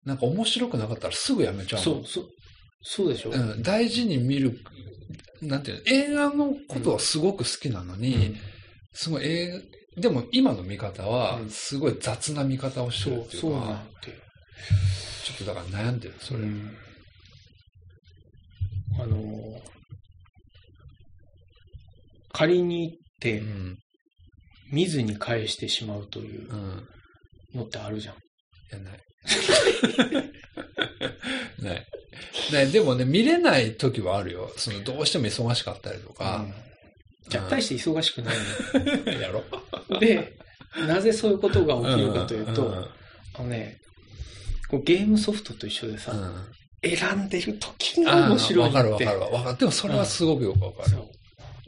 [0.05, 1.84] なんか面白くなかったらすぐやめちゃうの。
[1.84, 2.28] そう、そう、
[2.82, 3.30] そうでしょ？
[3.30, 4.59] うん、大事に見る、
[5.40, 8.34] なんていうの、映画のことはすごく好きなのに、
[8.95, 9.62] すごい映
[9.97, 14.11] 画、でも今の見方はう、んすごい雑な見方をしてそうるっ、ていうそうなんか、て。
[15.25, 16.41] ちょっとだから悩んでる、それ。
[16.41, 16.77] うん
[19.01, 19.61] あのー、
[22.33, 23.79] 仮に行ってう、ん。
[24.70, 26.89] 見ずに返してしまうといううん。
[27.55, 28.14] のってあるじゃん。
[28.14, 28.18] い
[28.70, 29.01] や、ない。
[31.62, 31.87] ない。
[32.53, 32.70] ない。
[32.70, 34.53] でもね、見れない時はあるよ。
[34.57, 36.47] その、どうしても忙しかったりとか。
[37.29, 38.37] じゃあ、大して忙しくない
[39.20, 39.45] やろ
[39.89, 39.99] の。
[39.99, 40.39] で、
[40.87, 42.75] なぜそういうことが起きるかというと、ん
[43.35, 43.79] あのね、
[44.73, 46.35] こうゲームソフトと一緒でさ、うん
[46.85, 49.31] 選んでる時があ面白いわかるわってかるわ。
[49.31, 49.57] わかる。
[49.57, 50.91] でもそれはすごくよくわかる。
[50.91, 51.07] そう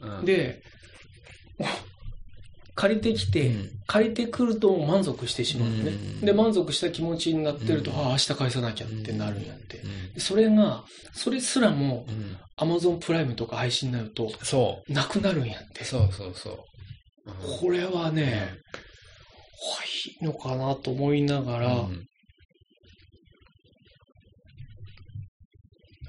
[0.01, 0.61] うん、で、
[2.75, 5.91] 借りてきて、うん借りてくると満足してしまうのね。
[5.91, 9.81] うんで、満足した気持ちになってると、うんああ、明日返さなきゃってなるんやって。
[10.19, 10.83] それが、
[11.13, 15.85] それすらも、うんアマゾンプライムとか配信になると、そなくなるんやってう。。
[15.85, 16.53] そうそうそう。
[17.27, 18.49] うんこれはね、
[20.19, 22.05] いいのかなと思いながら、うん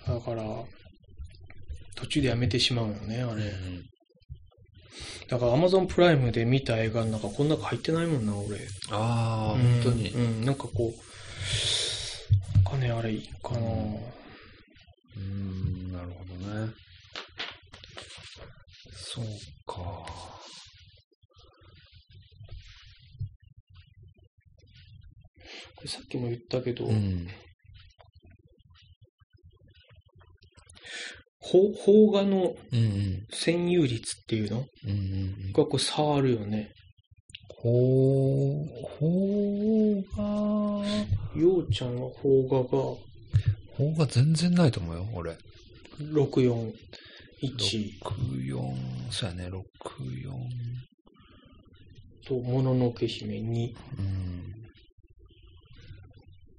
[0.06, 0.44] だから、
[1.96, 3.44] 途中でやめてしまうよね、あれ。
[3.44, 3.84] うん
[5.28, 8.58] だから、アマゾンプライムで見た映画の中、この中入ってないもんな、俺。
[8.90, 10.10] ああ、うん本当に。
[10.10, 13.60] うん、なんかこう、なんかね、あれかな、
[15.16, 16.72] うん、なるほどね。
[18.92, 19.24] そう
[19.66, 20.06] か。
[25.86, 27.28] さっきも言ったけど、うん。
[31.50, 32.54] 邦邦画の。
[33.32, 34.66] 占有率っていうの？
[34.84, 34.94] うんう
[35.50, 36.72] んがこう差あるよね。
[37.58, 38.66] ほう、
[38.98, 39.06] ほ
[39.98, 40.22] うが、
[41.40, 43.00] ようちゃんは邦画がほ
[43.80, 45.36] うが全然ないと思うよ、俺。
[46.00, 46.72] 641。
[47.42, 49.62] 64、そうやね、64。
[52.26, 53.74] と、もののけ姫2。
[53.98, 54.54] うん。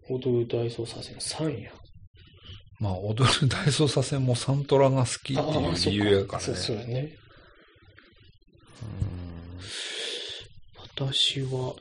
[0.09, 1.71] 踊る大捜査線3や。
[2.79, 6.45] まあ、踊る大捜査線もサントラが好きっていう理由やからね。
[6.45, 7.15] そうそうね。
[10.95, 11.75] 私は、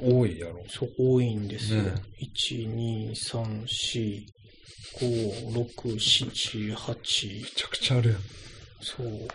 [0.00, 0.64] 多いやろ。
[0.68, 1.82] そう、多いんですよ。
[1.82, 4.24] ね、1、2、3、4、
[5.00, 7.42] 5、6、7、8。
[7.42, 8.20] めちゃくちゃあるやん。
[8.80, 9.28] そう。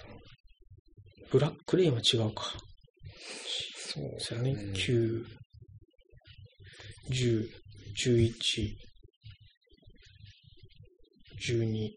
[1.29, 2.53] ブラックレインは違うか。
[3.93, 4.51] そうですね。
[4.51, 5.23] 9、
[7.11, 7.49] 10、
[8.05, 8.33] 11、
[11.45, 11.89] 12。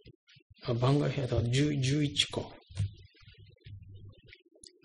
[0.66, 2.42] あ、番外編だから10 11か。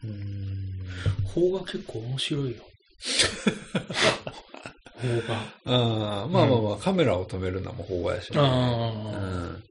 [0.03, 0.85] うーん。
[1.33, 2.63] 邦画結構面白いよ。
[5.01, 5.35] 邦画。
[5.65, 8.39] ああ、まあまあまあ、カメラを止めるのも法話やしね。
[8.39, 9.63] うあん。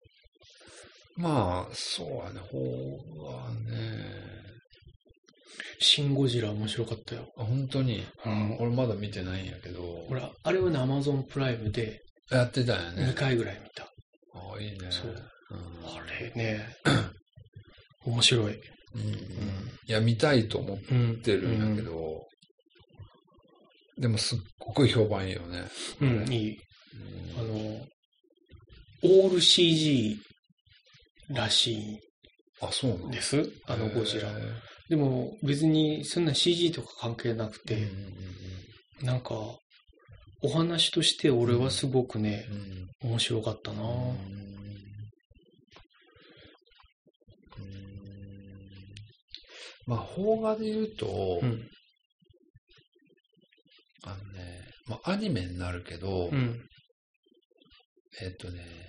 [1.17, 2.59] まあ、そうやね、法
[3.25, 4.35] 話ね。
[5.81, 7.33] シン・ゴジラ面白かったよ。
[7.37, 9.83] あ本当に、うん俺まだ見てないんやけど。
[10.09, 13.11] ほら、あれはね、アマゾンプライムでやってたんやね。
[13.13, 13.89] 2回ぐらい見た。
[14.35, 14.91] ああ、いいね。
[14.91, 15.87] そううん。
[15.87, 16.77] あれね、
[18.05, 18.55] 面白い。
[18.95, 19.01] うん。
[19.03, 19.13] い
[19.87, 21.23] や、見たいと思っうん。
[21.23, 22.27] てるんやけど、
[23.99, 25.65] でもすっごい評判いいよね。
[26.01, 26.59] うん、うん、いい。
[27.37, 27.87] うんあの、
[29.03, 30.19] オール CG
[31.31, 32.01] らし
[32.61, 33.51] あ、そうないのです。
[33.67, 34.31] あのゴジラ
[34.89, 38.15] でも別にそんな CG とか関係なくて、うんうん
[39.03, 39.35] なんか、
[40.45, 43.89] お話として俺はすごくね、うん面白かったな、うん。
[43.89, 44.17] うん。
[49.87, 51.69] まあ、邦画で言うと、うん。
[54.05, 56.67] あのね、まあ、アニメになるけど、うん。
[58.23, 58.89] えっ、とね、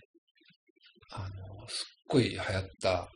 [1.11, 3.09] あの、すっごい流行った、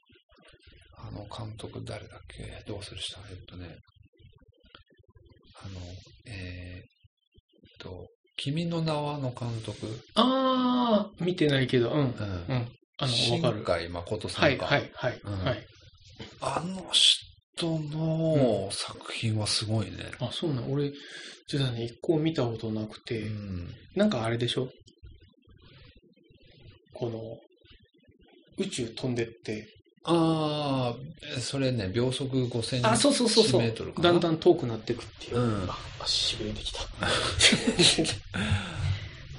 [0.98, 2.64] あの、監督誰だっけ？
[2.68, 3.78] どうするしたえっとね、
[5.64, 5.80] あの、
[6.26, 6.86] えーっ
[7.80, 8.06] と、
[8.42, 11.98] 君の名はの監督、あー、見てないけど、うん。
[11.98, 12.06] うん。
[12.06, 12.68] うん。
[12.98, 13.64] あの、かる。
[13.64, 14.66] 海誠さはい、んか。
[14.66, 15.68] はい、はい、うんはい。
[16.40, 19.98] あの人の作品はすごいね。
[20.22, 20.72] あ、そうなん。
[20.72, 20.92] 俺、
[21.50, 23.68] 実はね、一個見たことなくて、うん。
[23.96, 24.70] なんかあれでしょ？
[26.94, 27.20] この、
[28.58, 29.68] 宇宙飛んでって、
[30.12, 30.95] あ
[31.38, 34.12] あ、それね、秒速5000あ、そうそうそうそうメートルかな。
[34.12, 35.39] だんだん遠くなってくっていう。
[35.39, 36.82] うんあ、足しびれてきた。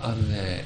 [0.01, 0.65] あのね、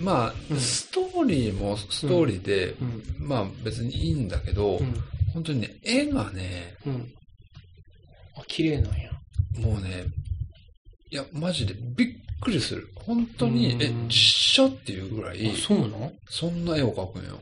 [0.00, 3.04] まあ、うんストーリーもストーリーで、うん。
[3.20, 4.94] まあ別にいいんだけど、うん。
[5.32, 7.12] 本当にね、絵がね、うん。
[8.36, 9.12] あ、綺麗なんや。
[9.58, 10.06] もうね、
[11.10, 12.88] いや、マジでびっくりする。
[12.96, 17.40] 本当に、うんえ、実写っていうぐらいあ、、そうなんそんな絵を描くんよ。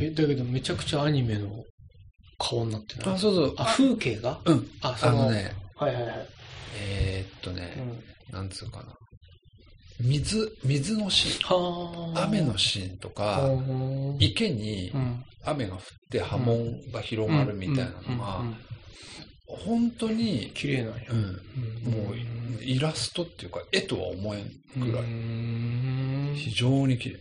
[0.00, 1.64] え、だけどめちゃくちゃアニメの
[2.38, 3.14] 顔になってない？
[3.14, 3.54] あ、そうそう。
[3.56, 4.38] あ、風景が？
[4.44, 4.70] うん。
[4.82, 6.28] あ、その、ね、はいはいはい。
[6.80, 7.82] えーっとうね、
[8.30, 8.32] ん。
[8.32, 8.96] なんつうかな。
[10.00, 12.12] 水、水のシーン。
[12.14, 12.24] はあ。
[12.24, 15.24] 雨のシーンとあか、ー池にうん。
[15.44, 15.80] 雨が降っ
[16.10, 18.56] て波紋が広がるみたいなのがうん、
[19.46, 21.02] 本当に、綺麗なんや。
[21.10, 21.18] うん、
[21.86, 22.16] うんもう
[22.60, 25.06] イラストっていうか絵とは思えんぐらうい。
[25.06, 27.16] ん非常に綺麗。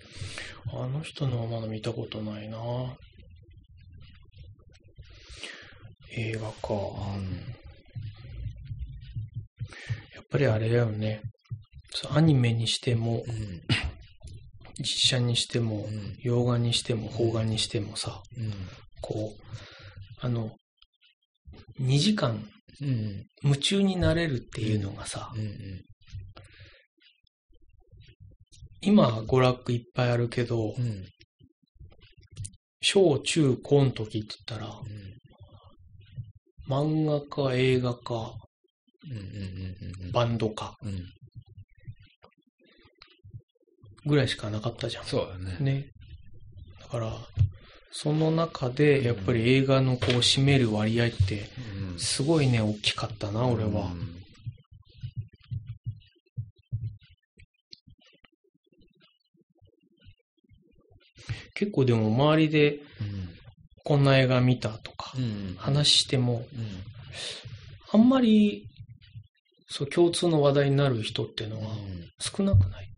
[0.74, 2.58] あの人のはまだ見たことないな
[6.12, 6.74] 映画か。
[10.16, 11.22] やっぱりあれだよね。
[12.12, 13.62] アニメにしても、うん。
[14.80, 16.18] 実写にしてもう、ん。
[16.22, 18.54] 洋画にしても、邦画にしてもさ、うん。
[19.02, 19.42] こう、
[20.20, 20.52] あの、
[21.80, 22.48] 2時間
[22.82, 23.26] うん。
[23.44, 25.82] 夢中になれるっていうのがさ、うん。
[28.82, 31.06] 今娯楽いっぱいあるけど、うん。
[32.82, 34.74] 小中高の時って言ったら、
[36.70, 38.34] 漫画か映画か。
[40.12, 41.06] バンドかうん。
[44.06, 45.06] ぐらいしかなかったじゃん。
[45.06, 45.58] そうだね。
[45.60, 45.88] ね。
[46.82, 47.14] だから、
[47.92, 51.50] その中でやっぱり映画のこう占める割合って
[51.92, 52.00] うん。
[52.00, 53.70] すごいね、大きかったな、俺は。
[53.70, 54.18] うん。
[61.58, 62.80] 結構でも周りで
[63.84, 65.56] こんな映画見たとかうん。
[65.58, 66.46] 話しても、
[67.94, 68.00] うん。
[68.00, 68.68] あんまり
[69.68, 71.76] そう共通の話題になる人っていうのは
[72.20, 72.90] 少なくない。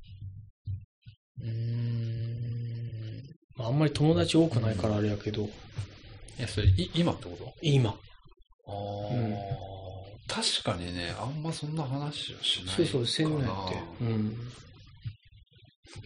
[1.42, 3.22] うん。
[3.56, 5.50] まあ、あんまり友達多くないからあれやけど、い
[6.38, 7.54] や、それ、い今ってこと？
[7.62, 7.92] 今。
[7.92, 7.94] あ
[8.68, 9.36] あ、うん
[10.28, 14.04] 確かにね、あんまそんな話はしないそうそう、せんのやかって。
[14.04, 14.38] うん。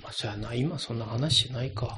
[0.02, 1.98] まあ、じゃあな、今そんな話しないか。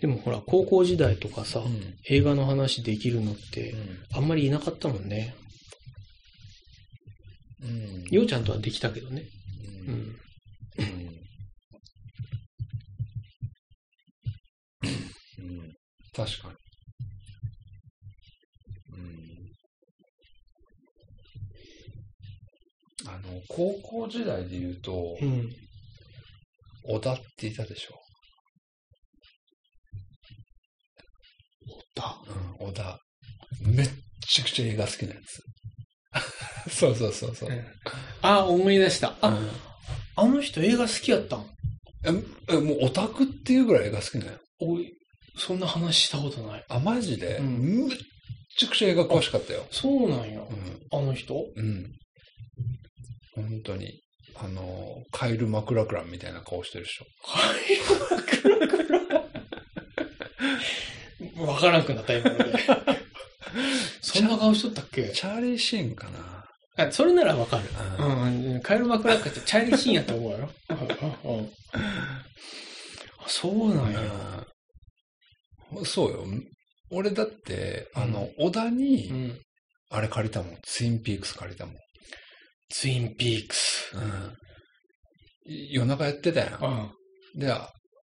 [0.00, 1.66] でもほら、高校時代とかさ、うん。
[1.66, 1.94] うん。
[2.08, 3.74] 映画の話できるのって、
[4.14, 5.34] あんまりいなかったもんね。
[7.62, 8.04] うん。
[8.10, 9.24] ようちゃんとはできたけどね。
[9.86, 9.90] う。
[9.90, 10.16] うんん。
[10.78, 10.82] う
[14.82, 15.50] ん。
[15.58, 15.76] うん。
[16.14, 16.59] 確かに。
[23.48, 25.48] 高校時代で言うと、うん。
[26.84, 27.94] 小田っていたでしょ？
[31.94, 32.16] だ。
[32.60, 32.98] うん、小田。
[33.66, 33.88] めっ
[34.26, 35.42] ちゃくちゃ映画好きなやつ。
[36.74, 37.64] そうそうそうそう。
[38.22, 39.16] あ、思い出した。
[39.20, 39.50] あ、うん
[40.16, 41.46] あの人映画好きやったん？
[42.04, 42.08] え、
[42.48, 44.38] えもうオタクっていうぐらい映画好きなのよ。
[44.60, 44.92] おい、
[45.36, 46.64] そんな話したことない。
[46.68, 47.98] あ、マジで、うんめっ
[48.58, 49.66] ちゃくちゃ映画詳しかったよ。
[49.70, 50.40] そうなんや。
[50.40, 50.46] う
[50.92, 51.34] あの人？
[51.34, 51.38] ん。
[51.56, 51.98] うん。
[53.42, 54.00] 本当に。
[54.36, 57.06] あの、カイル・マクラクランみたいな顔してるでしょ。
[61.46, 62.52] わからんくなった、今ので。
[64.00, 65.10] そんな顔しとったっけ？
[65.10, 66.46] チャーリー・シーンかな。
[66.76, 67.64] あそれならわかる。
[67.98, 68.60] うんうん。
[68.60, 70.50] カエルマクラってチャーリーシーンやと思うよ。
[70.70, 70.78] うん
[71.36, 71.50] うん
[73.22, 74.46] あそうなんや。
[75.72, 76.24] うんそうよ。
[76.90, 79.40] 俺だって、あの、う小田にう、ん。
[79.90, 80.58] あれ借りたもん。
[80.62, 81.74] ツインピークス借りたもん。
[82.70, 83.92] ツインピークス。
[83.94, 84.36] うん。
[85.70, 86.92] 夜中やってたやん。
[87.34, 87.40] うん。
[87.40, 87.52] で、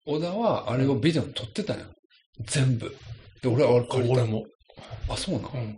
[0.06, 1.86] 小田はあれをビデオに撮ってたよ。
[2.46, 2.96] 全部。
[3.42, 4.32] で、俺はあれ借りた俺。
[4.32, 4.46] も。
[5.10, 5.78] あ、そうなのうん。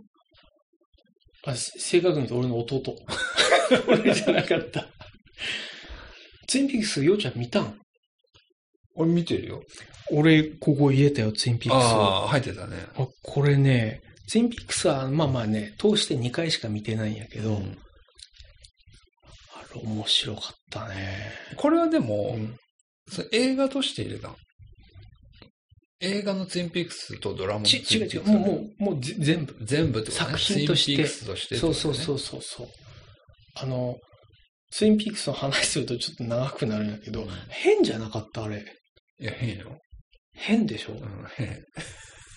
[1.44, 2.96] あ、せ正確に言うと俺の弟。
[3.88, 4.86] 俺じゃなかった。
[6.46, 7.78] ツインピークス、ようちゃん見たん？
[8.94, 9.62] 俺見てるよ。
[10.10, 12.02] 俺、ここ入れたよ、ツインピークスを。
[12.02, 12.86] ああ、入ってたね。
[12.96, 17.91] あこれね、ツインピークスは、まあまあね、通して2回しか見てないんやけど、うんあ
[19.74, 21.32] れ面白かったね。
[21.56, 22.58] これはでも、うん
[23.32, 24.36] 映画として入れたの
[26.00, 28.32] 映画のツインピークスとドラマのツち、インピークス。
[28.32, 29.56] 違う違う、もう、もう、全部。
[29.60, 32.68] 全部ってことね作品としてツインピークスとしてね、そうそうそうそうそう。
[33.56, 33.96] あの、
[34.70, 38.64] ツインピークスの話するとちょっと長くなるんやけど、うん変じゃなかったあれ。
[39.18, 39.78] いや、変よ。
[40.34, 41.64] 変でしょ、うん、変。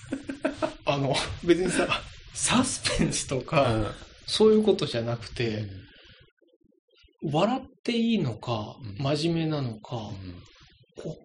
[0.86, 1.88] あの、別にさ、
[2.34, 3.88] サスペンスとか、うん
[4.28, 5.68] そういうことじゃなくて、
[7.32, 10.12] 笑っていいのか、うん真面目なのか、
[10.98, 11.16] こう、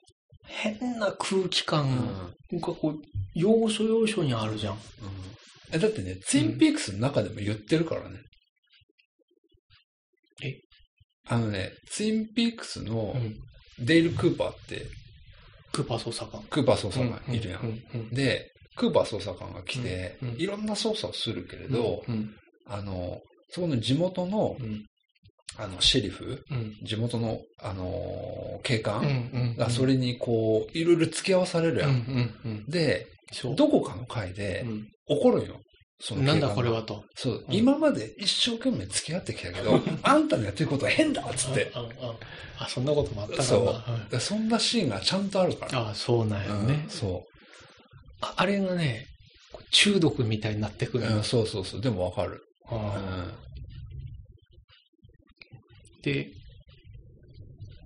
[0.46, 2.98] 変な空気感うんがこう、
[3.34, 4.74] 要所要所にあるじゃん。
[4.74, 4.80] うん
[5.72, 8.18] えだってね、ツインピークスの中でも言ってるからね。
[10.42, 10.56] え？
[11.28, 13.36] あのね、ツインピークスのうん。
[13.78, 14.84] デイル・クーパーって、
[15.72, 16.42] クーパー捜査官。
[16.50, 18.10] クーパー捜査官いるやん。
[18.10, 22.34] で、クーパー捜査官が来て、いろんな捜査をするけれど、うん
[22.66, 23.20] あの、
[23.50, 24.84] そこの地元の、うん
[25.58, 31.90] あの、シェリフ、うん地元の、あのー警官、がそれにこう、いろいろ付き合わされるやん。
[31.90, 33.06] うんうんうんで、
[33.56, 35.60] どこかの回でうん怒るんよ。
[36.02, 36.82] そのなんだこれは。
[36.82, 37.04] と。
[37.14, 41.70] そう、うん今まで一生懸命付き合ってきたけど、あんたのやってることは変だっつって。
[42.58, 43.42] あ、そんなこともあった。
[43.42, 45.90] そううんでそんなシーンがちゃんとあるから。
[45.90, 46.90] あそうなんやねうん。
[46.90, 47.24] そ
[48.22, 49.06] ああれがね、
[49.72, 51.22] 中毒みたいになってくう、るのうん。
[51.22, 51.80] そうそうそう。
[51.80, 52.42] でもわかる。
[52.70, 53.32] うあん
[56.02, 56.30] で、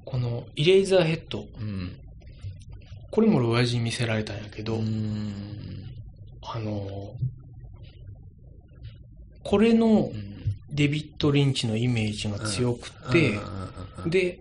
[0.04, 1.96] このイレイザーヘッド、うん。
[3.10, 5.86] これも俺親父に見せられたんやけど、うん。
[6.42, 7.14] あの、
[9.42, 10.10] これの
[10.70, 13.38] デビッド・リンチのイメージが強くて、
[14.06, 14.40] で、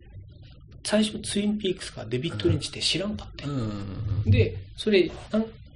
[0.84, 3.16] 最初ツインピークスがデビッド・リンチって知らん。
[3.16, 3.54] かったん、う
[4.28, 4.32] ん。
[4.32, 5.10] で、それ、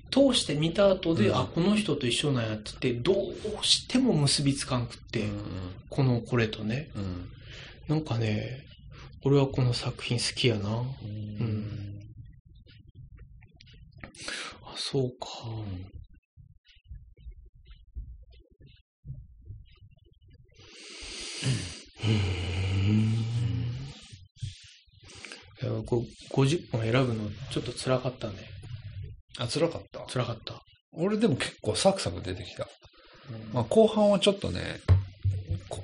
[0.09, 1.35] 通して見た後で、うん。
[1.37, 2.49] あ、この人と一緒なん。
[2.49, 3.13] やって言って、ど
[3.61, 4.87] うしても結びつかん。
[4.87, 5.23] くって、
[5.89, 6.89] このこれとね。
[6.95, 7.29] うん。
[7.87, 8.65] なんかね、
[9.23, 10.69] 俺はこの作品好きやな。
[10.69, 10.83] う
[11.43, 11.99] ん。
[14.65, 15.27] あ、そうか。
[22.03, 22.11] うん。
[25.61, 28.33] いや、こう50本選ぶのちょっと辛かったね。
[29.39, 30.01] あ、辛かった？
[30.11, 30.61] 辛かった。
[30.91, 32.67] 俺でも結構サクサク出てきた。
[33.53, 34.96] まあ後半はちょっとね、こ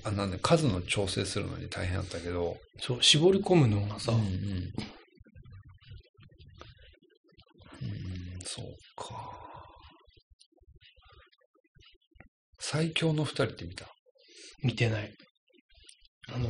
[0.03, 4.25] あなんで数の調整するのに大変だったけど、そう、絞り込むのがさ、うんうん。
[4.25, 4.71] うん、
[8.45, 8.65] そう
[8.95, 9.31] か。
[12.59, 13.86] 最強の二人って見た？
[14.63, 15.13] 見てない。
[16.34, 16.47] あの、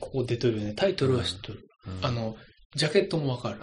[0.00, 0.74] ここ出てるよね。
[0.74, 1.60] タイトルは知っとる。
[1.86, 2.36] うんあの、
[2.74, 3.60] ジャケットもわかる。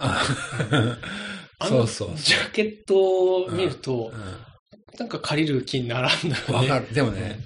[1.62, 6.52] そうそうジャケットを見ると、うなんか借りる気にならんだよね。
[6.52, 6.92] んわかる。
[6.92, 7.38] でもね、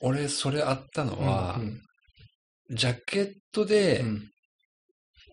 [0.00, 1.80] 俺それあったのは、うん
[2.70, 4.28] ジャケットうでん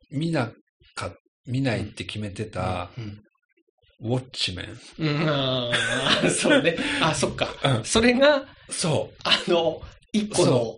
[0.09, 0.53] 見な
[0.95, 1.11] か、
[1.45, 3.21] 見ないって決めてた、うん
[4.01, 4.77] ウォッチメン。
[4.99, 5.71] うん、あ
[6.25, 6.77] あ、そうね。
[7.01, 7.47] あ、そっか。
[7.63, 10.77] うんそれが、そあの、一個の。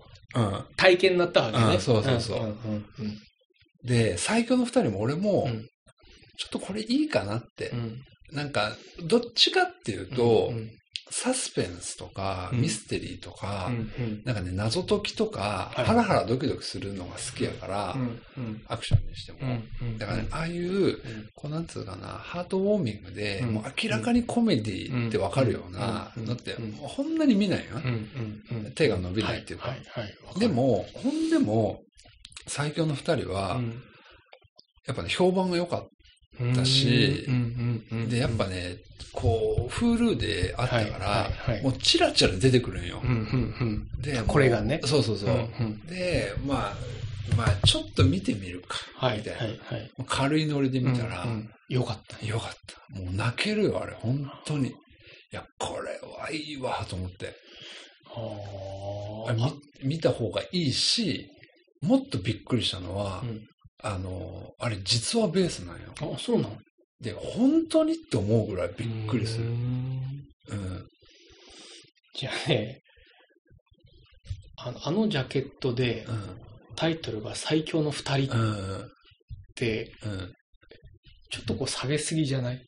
[0.75, 1.63] 体験になったわけね。
[1.75, 2.57] うんそうそうそう
[3.83, 5.67] で、最強の二人も俺も、うん
[6.39, 7.69] ちょっとこれいいかなって。
[7.69, 10.71] うんなんか、どっちかっていうと、うん
[11.09, 12.61] サスペンスとか、うん。
[12.61, 15.85] ミステリーとか、うんなんかね、謎解きとか、はい。
[15.85, 17.95] ハラハラドキドキするのが好きやから、
[18.67, 19.39] アクションにしても。
[19.81, 21.29] うんだからね、ああいう、うん。
[21.35, 23.53] こうなんつうかな、ハートウォーミングで、うん。
[23.55, 26.25] もう明らかにコメディってわかるようなうん。
[26.25, 27.65] のって、ほんなに見ないよ。
[28.75, 29.75] 手が伸びないっていうか。
[30.39, 31.83] でも、ほんでも、
[32.47, 33.81] 最強の二人は、うん。
[34.85, 35.89] やっぱね、評判が良かっ
[36.55, 37.25] だし。
[38.09, 38.77] で、やっぱね、
[39.13, 40.97] こう、Hulu であったか
[41.47, 43.01] ら、もうチラチラ出てくるんよ。
[44.01, 45.49] で、これがねそうそうそう。
[45.89, 46.73] で、まあ、
[47.35, 49.33] まあ、ちょっと見てみるか、はいみたい
[49.97, 50.05] な。
[50.05, 51.25] 軽いノリで見たら、
[51.67, 52.51] よかったねよかっ
[52.95, 52.99] た。
[52.99, 54.69] もう泣けるよ、あれ、本当に。
[54.69, 54.73] い
[55.31, 57.35] や、これはいいわ、と思って。
[59.81, 61.27] 見見た方がいいし、
[61.81, 63.41] もっとびっくりしたのは、うん
[63.83, 65.93] あの、あれ実はベースなんよ。
[66.15, 66.57] あそうなの
[66.99, 69.45] で、本当にって思うぐらいびっくりする。
[69.45, 70.87] うーんうん。
[72.15, 72.81] じゃあね
[74.57, 76.41] あのあのジャケットでうん。
[76.75, 78.89] タイトルが最強の二人っうん。
[79.55, 80.33] てうん。
[81.29, 82.61] ちょっとこう下げすぎじゃない？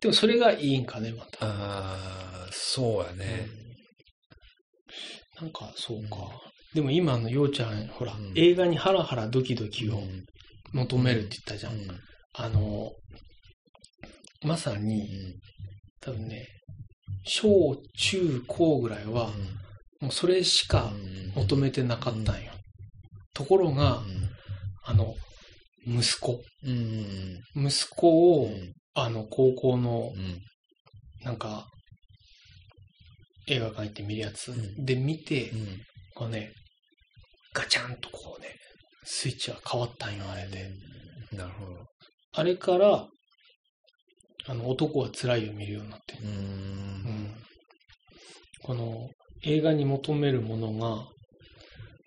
[0.00, 3.48] でもそれがいいんかねまたああ、そうやね。
[5.40, 6.16] なんかそうか。
[6.76, 10.26] でも今のようちゃん、ほら、うん映画にハラハラドキドキをうん。
[10.72, 11.72] 求めるって言ったじゃん。
[11.72, 11.88] うん。
[12.34, 12.92] あの、
[14.44, 15.08] まさに、
[16.02, 16.48] 多分ね、
[17.24, 19.30] 小中高ぐらいは、
[20.00, 20.92] もうそれしか
[21.34, 22.52] 求めてなかったんよ。
[23.32, 24.02] ところが、
[24.84, 25.14] あの、
[25.86, 26.42] 息子。
[27.54, 28.72] 息子を、うん。
[28.92, 30.42] あの、高校の、うん。
[31.24, 31.68] なんか、
[33.46, 35.66] 映画館行って見るやつうんで見て、うん。
[36.14, 36.52] こうね、
[37.56, 38.48] ガチャンとこうね、
[39.04, 40.70] スイッチが変わったんよ、あれで。
[41.32, 41.86] なるほど。
[42.34, 43.06] あれから、
[44.48, 46.18] あの、男は辛いを見るようになって。
[46.18, 46.26] う。
[46.26, 47.34] うんん。
[48.62, 49.08] この、
[49.42, 51.08] 映画に求めるものが、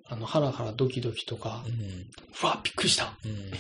[0.06, 1.64] あの、ハラハラドキドキとか、
[2.44, 3.52] うわ、びっくりしたっうん。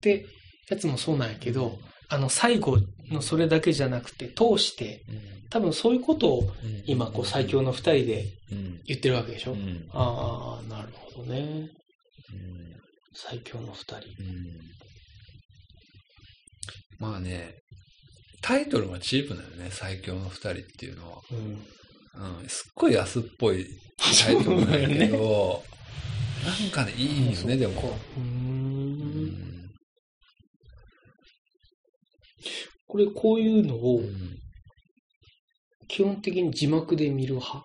[0.00, 0.26] て
[0.68, 1.78] やつもそうなんやけど、
[2.08, 2.78] あの、最後
[3.10, 5.02] のそれだけじゃなくて、通して、
[5.50, 6.50] 多分そういうことを
[6.86, 8.80] 今、こう、最強の二人でうん。
[8.86, 9.52] 言ってるわけでしょ？
[9.52, 9.86] うん。
[9.92, 11.68] ああ、なるほどね。
[13.14, 13.96] 最強の二人。
[13.96, 14.46] うん
[17.00, 17.54] まあね、
[18.42, 21.18] タイトルがチープだよね、最強の二人っていうのは。
[21.30, 21.38] うん。
[22.40, 23.66] うん、すっごい安っぽい
[24.24, 25.62] タイトルなんやけど、
[26.44, 27.96] なんかね、いいよね、でも。
[28.16, 28.22] うー。
[28.22, 29.70] うんん
[32.88, 34.38] これ、こういうのをうん
[35.88, 37.64] 基本的に字幕で見る派。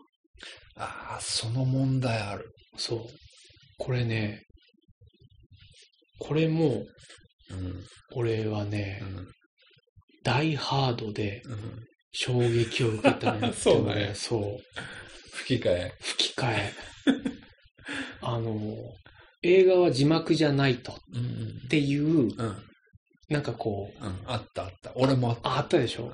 [0.77, 2.53] ああ、その問題ある。
[2.77, 2.99] そう。
[3.77, 4.43] これね、
[6.19, 6.85] これも、
[7.49, 7.83] うん。
[8.15, 9.27] 俺はね、うん
[10.23, 14.79] ダイハードでうん衝撃を受けたね そうだねそう。
[15.33, 15.93] 吹き替え。
[15.99, 16.73] 吹き替え。
[18.21, 18.77] あの、
[19.41, 20.97] 映画は字幕じゃないと。
[21.13, 22.63] うんっていう、うん。
[23.33, 23.39] うん。
[23.39, 24.15] なんかこう、うん。
[24.25, 24.91] あったあった。
[24.95, 25.49] 俺もあった。
[25.49, 26.11] ああったでしょ？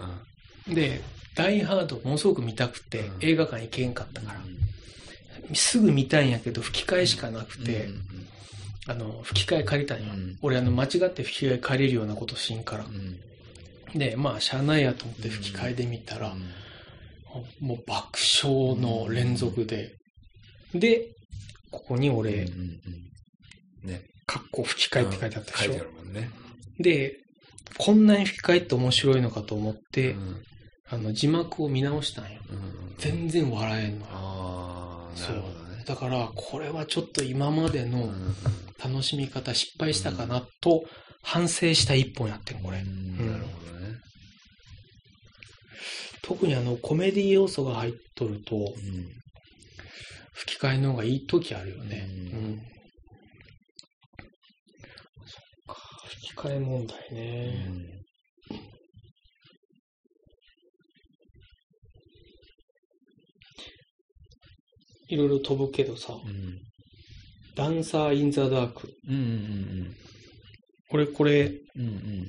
[0.67, 1.01] で、
[1.35, 8.01] ダイハードものすごく見たくて、うん映画館行けんかったから、すぐ見たんやけど、吹き替えしかなくて、うん
[8.87, 10.13] あの、吹き替え借りたんよ。
[10.13, 12.85] うん俺、あの、間違って吹き替え借りるようなことしんから。
[12.85, 13.19] うん
[13.95, 16.35] で、まあ、しゃあないやと思って吹き替えで見たら、
[17.59, 19.95] もう爆笑の連続で。
[20.75, 21.07] で、
[21.71, 22.79] ここに俺、うんうん
[23.83, 24.03] うんね。
[24.27, 25.63] かっこ吹き替えって書いてあったでしょ？
[25.63, 26.29] 書いてあるもんね。
[26.79, 27.17] で、
[27.77, 30.41] こんなに吹き替えって面白いのかと思って、うん
[30.91, 32.41] あの、字幕を見直したんよ。
[32.49, 34.11] うん全然笑えんのよ。
[34.11, 35.83] ああ、なるほどね。
[35.85, 38.35] だから、これはちょっと今までのうん
[38.83, 40.83] 楽しみ方失敗したかなと
[41.21, 42.79] 反省した一本やってん、これ。
[42.79, 43.97] うんなるほどね。
[46.23, 48.65] 特にあの、コメディ要素が入っとると、うん
[50.33, 52.07] 吹き替えの方がいい時あるよね。
[52.09, 52.59] ううんん。
[55.25, 55.81] そっか、
[56.39, 57.65] 吹き替え問題ね。
[65.09, 66.59] いろいろ飛ぶけどさ、うん。
[67.55, 68.89] ダンサー・イン・ザ・ダーク。
[69.07, 69.95] うんうん
[70.91, 72.27] 俺これ、うんうん。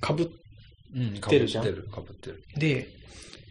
[0.00, 0.26] かぶっ
[0.94, 1.20] うんうん。
[1.20, 1.64] てるじゃん。
[1.64, 2.42] かぶってるかぶってる。
[2.58, 2.88] て、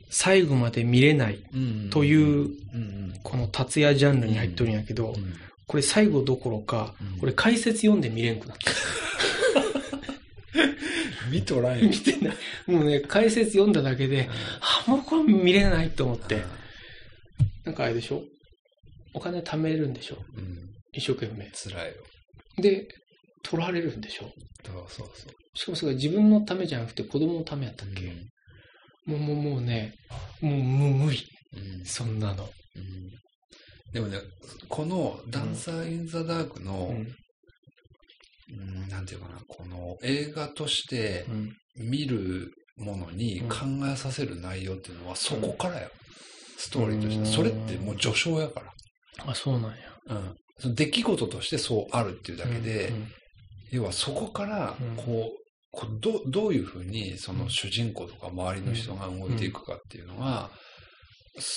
[0.10, 5.34] 最後まで見れないうんという、うんうんこの達也ジャンルに入っとるんやけど、うん
[5.68, 7.20] これ最後どころか、うん。
[7.20, 8.72] これ解説読んで見れんくなった。
[11.32, 11.90] 見とらんよ。
[11.90, 12.36] 見てない。
[12.68, 14.30] もうね、解説読んだだけで、
[14.62, 16.44] あ、もうこれ見れないと思って。
[17.64, 18.22] なんかあれでしょ？
[19.14, 20.18] お金貯めるんでしょ？
[20.38, 20.70] うん。
[20.94, 21.50] 一生懸命。
[21.52, 21.94] 辛いよ。
[22.58, 22.88] で、
[23.44, 24.32] 取られるんでしょ？
[24.66, 25.34] そうそうそう。
[25.56, 28.14] しかもそれ自分のためじゃなくて子供のためやったっけ、
[29.06, 29.96] もう、もう、もうね、
[30.42, 31.26] もう、もう無理。
[31.56, 31.86] うん。
[31.86, 32.50] そんなの。
[32.76, 33.12] うん
[33.96, 34.20] でもね、
[34.68, 37.16] このダンサー・イン・ザ・ダークの、うん。
[38.58, 41.54] うんなんていうかな、この映画としてうん。
[41.78, 43.56] 見るものにうん考
[43.90, 45.90] えさせる内容っていうのはそこからよ。
[46.58, 47.20] ストーリーとして。
[47.20, 48.64] うんそれってもう序章やか
[49.26, 49.78] あ、そうなんや。
[50.08, 50.16] ら。
[50.18, 50.36] うん。
[50.60, 53.08] その出来事としてそうあるっていうだけで、うん
[53.72, 55.38] 要はそこからうん、こう、
[55.72, 60.50] こうどどういうふうにその主人公とか周りの人が動いていくかっていうのが、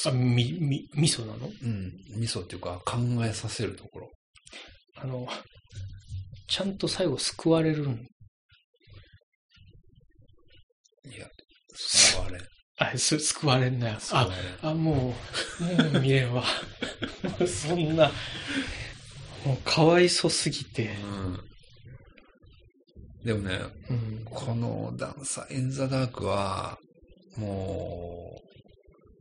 [0.07, 1.47] あ、み、み、味噌なの？
[1.47, 4.11] うん、味噌っていうか考えさせるところ。
[4.97, 5.27] あの、
[6.49, 8.09] ちゃんと最後救われるん。
[11.11, 11.27] いや、
[11.75, 12.41] 救われん。
[12.81, 13.99] あ、す、救われんなよ。
[14.13, 14.29] あ。
[14.63, 15.15] あ、も
[15.61, 16.45] う、もう見れんわ。
[17.47, 18.11] そんな、
[19.45, 20.87] もうかわいそすぎて。
[20.87, 21.41] うん。
[23.25, 23.59] でもね、
[23.91, 24.25] うん。
[24.25, 26.79] このダンサー・イン・ザ・ダークは、
[27.37, 28.48] もう、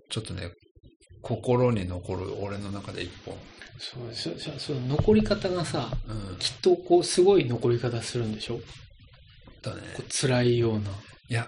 [0.09, 0.51] ちょっとね、
[1.21, 3.35] 心に残る俺の中で一本。
[3.79, 6.35] そう、そ、そ、その残り方がさ、うん。
[6.37, 8.59] きっとこう、すごい残り方するんでしょ？
[9.61, 9.81] だね。
[10.09, 10.89] 辛いような。
[11.29, 11.47] いや、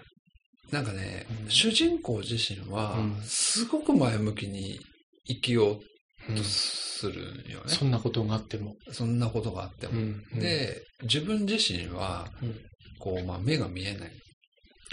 [0.72, 4.80] なんかね、うん主人公自身はうん、すごく前向きに
[5.26, 5.80] 生きよう
[6.30, 7.64] うんとするんよね。
[7.68, 8.76] そんなことがあっても。
[8.92, 10.00] そんなことがあっても。
[10.00, 10.22] ん。
[10.40, 12.56] で、自分自身はうん、
[13.00, 14.12] こう、まあ、目が見えない。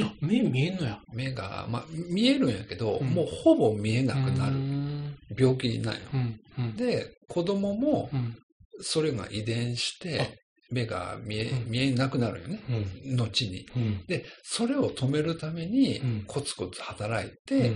[0.03, 1.01] あ、目見えんのや。
[1.13, 5.17] 目が、まあ、見えるんやけど、うんもうほぼ見えなくなうるん。
[5.39, 6.01] 病気なんよ。
[6.13, 6.41] うん。
[6.59, 6.77] うん。
[6.77, 8.37] で、子供もうん。
[8.81, 10.39] それが遺伝しあて、
[10.71, 12.61] 目が見え、うん見えなくなるよね。
[13.07, 13.17] うん。
[13.17, 13.67] 後に。
[13.75, 14.05] うん。
[14.07, 17.73] で、それを止めるためにうん、コツコツ働いうんて、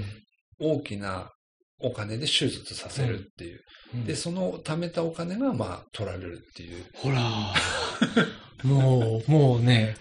[0.58, 1.30] 大きな
[1.78, 3.60] お金で手術させるっていう。
[3.94, 6.84] うんで、その貯めたお金が、まあ、取られるっていう。
[6.94, 7.52] ほら、
[8.62, 9.96] もう、もうね、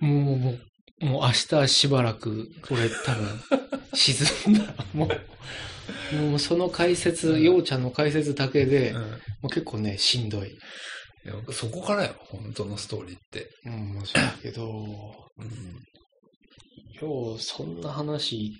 [0.00, 0.58] もう、もう、
[1.00, 3.40] もう明日しばらく、俺多分、
[3.94, 4.74] 沈んだ。
[4.92, 5.08] も
[6.12, 8.94] う、もうその解説、うんようちゃんの解説だけで、
[9.42, 10.50] もう結構ね、しんどい。
[10.50, 13.50] いやそこからよ、本当のストーリーって。
[13.66, 15.80] うん、まあそうだけど、うん
[17.00, 18.52] よう、そんな話、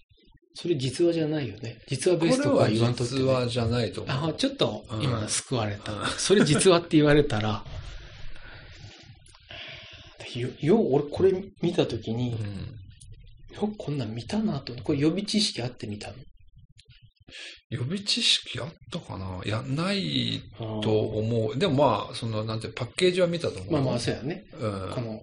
[0.55, 1.79] それ実話じゃないよね。
[1.89, 3.21] 実話ベースとかは言わんとって、ね。
[3.21, 4.31] 実話じゃないと思う。
[4.31, 5.93] あ、ちょっとうん今救われた。
[5.93, 7.65] うんそれ実話って言われたら、
[10.39, 12.77] よ、よう俺これ見たときに、うん
[13.53, 14.73] よくこんなん見たなと。
[14.85, 16.15] これ予備知識あって見たの。
[17.69, 19.41] 予備知識あったかな？
[19.45, 21.59] いや、ないとと思う。
[21.59, 23.73] でもまあ、その、なんて、パッケージは見たと思う。
[23.73, 24.45] まあまあ、そうやね。
[24.53, 24.91] うん。
[24.95, 25.21] この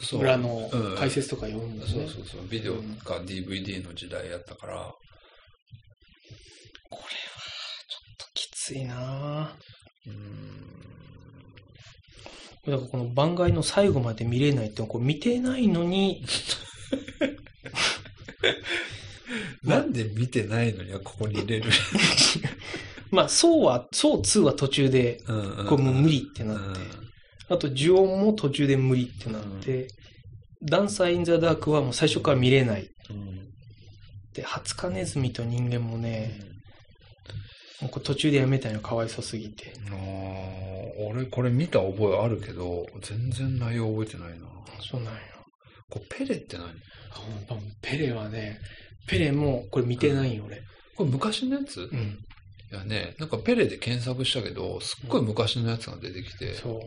[0.00, 1.90] そう裏のうん解説とか読んだね。
[1.92, 2.48] そうそうそう。
[2.48, 2.74] ビデオ
[3.04, 4.74] か DVD の時代やったから。
[6.90, 9.71] これは、ちょっときついなうん。
[12.66, 16.24] だからこの番外の最後まで見れないって、これ見てないのに、
[19.64, 21.70] なんで見てないのにはここに入れる？
[23.10, 25.20] まあ、そうは、そう2は途中で、
[25.68, 26.80] これもう無理ってなって、
[27.48, 29.88] あと、呪音も途中で無理ってなって、
[30.62, 32.88] ダンサー・イン・ザ・ダークはもう最初から見れない。
[33.10, 33.48] うん。
[34.32, 36.40] で、ハツカネズミと人間もね、
[37.80, 39.72] もう途中でやめたのかわいそすぎて。
[41.08, 44.46] 俺これ見た覚えあるけど、全然内容覚えてないな。
[44.80, 45.20] そうなんよ。
[45.90, 46.68] これペレって何？
[46.68, 46.72] あ
[47.82, 48.58] ペレはね、
[49.06, 50.62] ペレもこれ見てないよ、俺。
[50.96, 52.18] これ昔のやつ、いうん。
[52.70, 56.54] やね、なんかペレで検索したけど、すっごい昔のやつが出てきて。
[56.54, 56.78] そう。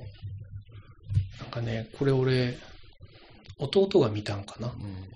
[1.40, 2.58] なんかね、これ俺、
[3.60, 4.68] 弟が見たんかな。
[4.68, 5.10] うん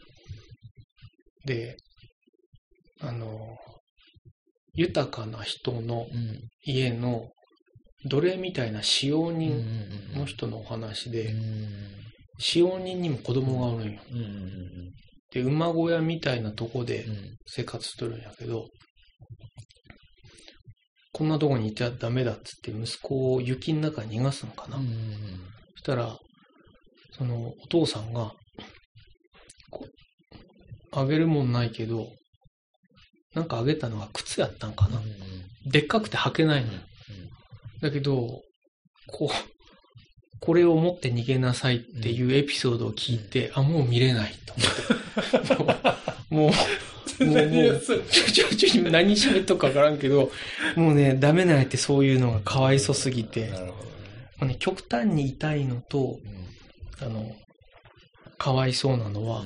[1.46, 1.78] で、
[3.00, 3.58] あの、
[4.74, 7.30] 豊かな人のうん家の
[8.06, 11.70] 奴隷みたいな使用うん人の人のお話で、うん
[12.42, 14.00] 使用人にも子供がおるんよ。
[15.34, 18.68] で、馬小屋みたいなとこでうん生活しとるんやけど、
[21.12, 24.78] こんなとこにいちゃダメだっつって息子を雪の中に逃がすのかな。
[24.78, 24.86] うん
[25.76, 26.18] そしたら、
[27.12, 28.34] そのお父さんが、
[30.92, 32.08] あげるもんないけど、
[33.34, 35.02] なんかあげたのが靴やったんかな。
[35.66, 36.80] でっかくて履けないのよ。
[37.82, 38.42] だけど、
[39.08, 39.30] こう、
[40.42, 45.90] これを持って逃げなさいっていうエピソードを聞いて、あ、もう見れないと思って。
[46.30, 46.52] も
[47.20, 50.32] う、もう、ちょちょちょ、何喋っとくかわからんけど、
[50.76, 53.52] もうね、ダメなんやってそういうのがかわいそすぎて、
[54.42, 54.56] ね。
[54.60, 56.20] 極端に痛いのと、
[57.02, 57.36] あの、
[58.38, 59.44] かわいそうなのは、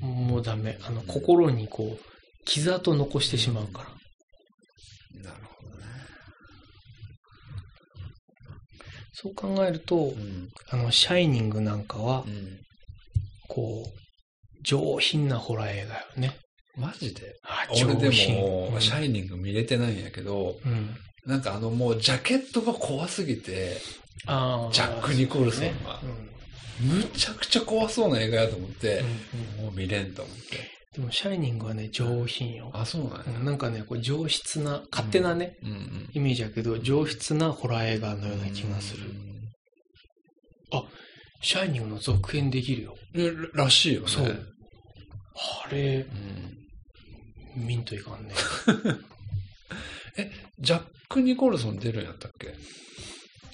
[0.00, 0.78] もうダメ。
[0.86, 3.88] あの、心にこう、傷跡を残してしまうから。
[5.22, 5.84] なるほどね。
[9.20, 10.14] そう考えると、
[10.70, 12.24] あの、シャイニングなんかは、
[13.48, 16.36] こう、上品なホラー映画よね。
[16.76, 17.34] マジで？
[17.42, 18.80] あ俺でも、うん。
[18.80, 20.96] シャイニング見れてないんやけど、うん。
[21.26, 23.78] なんかあのもうジャケットが怖すぎて。
[24.24, 25.70] ジャックニコルソンが。
[25.70, 25.72] ね。
[26.80, 29.12] むちゃくちゃ怖そうな映画やと思ってうん、うん
[29.58, 29.64] うん。
[29.64, 30.77] もう見れんと思って。
[30.98, 32.70] でも、シャイニングはね、上品よ。
[32.74, 33.24] あ、そうなんや。
[33.38, 36.10] うんなんかね、こう上質な、勝手なね、うんうん。
[36.12, 39.04] イメージやけど、上質なホラー映画のような気がする。
[41.40, 42.96] シャイニングの続編できるよ。
[43.14, 44.08] えらしいよね。
[44.08, 44.46] そう
[45.64, 46.04] あれ、
[47.56, 48.34] うん見んといかんね。
[50.58, 52.54] ジャック・ニコルソン出るんやったっけ？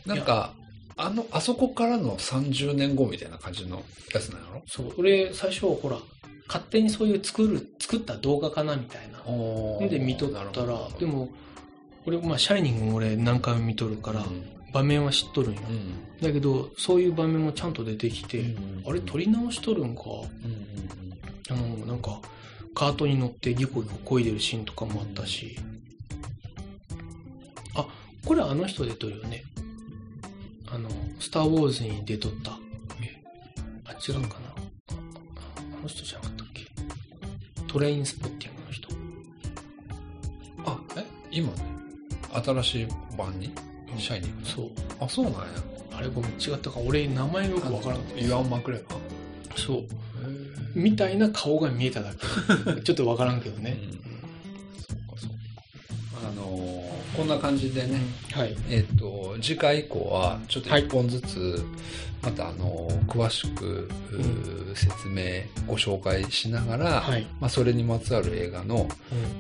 [0.06, 0.54] なんか、
[0.96, 3.84] あの、あそこからの30年後みたいな感じの
[4.14, 4.62] やつなんやろ？
[4.66, 5.98] そう、俺、最初、ほら、
[6.46, 9.20] 勝手にそういう作る、作った動画かなみたいな。
[9.26, 11.30] おで、見とったらでも、
[12.06, 15.60] 俺、まあ、シャイニングも俺何回も見とるから、うん場面は知っとるんよ。
[15.70, 20.02] うんだけど、そういう場面もちゃんと出てきて、うんあれ、撮り直しとるんか？
[20.10, 20.16] う
[20.48, 22.20] んうんあの、なんか、
[22.74, 25.56] カートに乗ってギコギコ漕いでるシーンとかもあったし。
[27.76, 27.86] あ、
[28.24, 29.44] これあの人出とるよね。
[30.66, 30.88] あの、
[31.20, 32.58] スター・ウォーズに出とった。
[33.00, 33.22] え
[33.84, 34.53] あ、違うかな。
[35.84, 36.64] あの人じゃなかったっけ？
[37.70, 38.88] トレインスポッティングの人。
[38.88, 41.04] うんあ、え？
[41.30, 41.54] 今ね、
[42.42, 42.86] 新しい
[43.18, 43.52] 版に？
[43.98, 44.70] シャイニングそう。
[44.98, 45.40] あ、そうなんや。
[45.92, 46.80] あれごめん、違ったか。
[46.80, 48.20] 俺、名前よくわからんかった。
[48.24, 49.84] イワン・マクレガーそう。
[50.74, 52.80] みたいな顔が見えただけ。
[52.80, 53.76] ちょっとわからんけどね。
[53.78, 54.00] うん
[56.26, 58.00] あのーこんな感じでね、
[58.32, 58.56] はい。
[58.68, 61.64] えっ、と、次回以降は、ちょっと一本ずつ、
[62.22, 63.88] また、あのー詳しく、
[64.74, 67.26] 説明、ご紹介しながら、はい。
[67.40, 68.88] まあ、それにまつわる映画の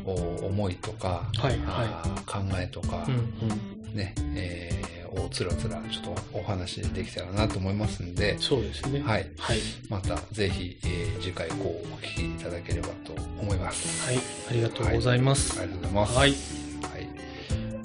[0.06, 0.12] うん。
[0.12, 3.14] お思いとか、はいあー考えとか、うん。
[3.14, 3.96] うん。
[3.96, 4.84] ね、えー
[5.14, 9.00] をつらつらちょっとお話できたらなと思いますんで、そうですね。
[9.00, 9.30] はい。
[9.38, 9.58] はい。
[9.88, 14.06] またぜひ、えー次回以降お聞きいただければと思います。
[14.08, 14.18] はい。
[14.50, 15.60] ありがとうございます。
[15.60, 16.16] ありがとうございます。
[16.18, 16.63] はい。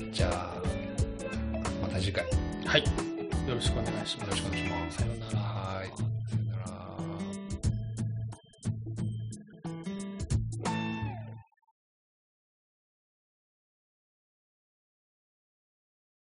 [0.09, 0.13] はい。
[0.13, 0.61] じゃあ、
[1.81, 2.29] また次回よ
[2.65, 2.83] はい。
[2.83, 4.29] よろしくお願いします。
[4.31, 4.97] ろしくお願いします。
[4.97, 5.39] さようなら。
[5.39, 5.58] はい。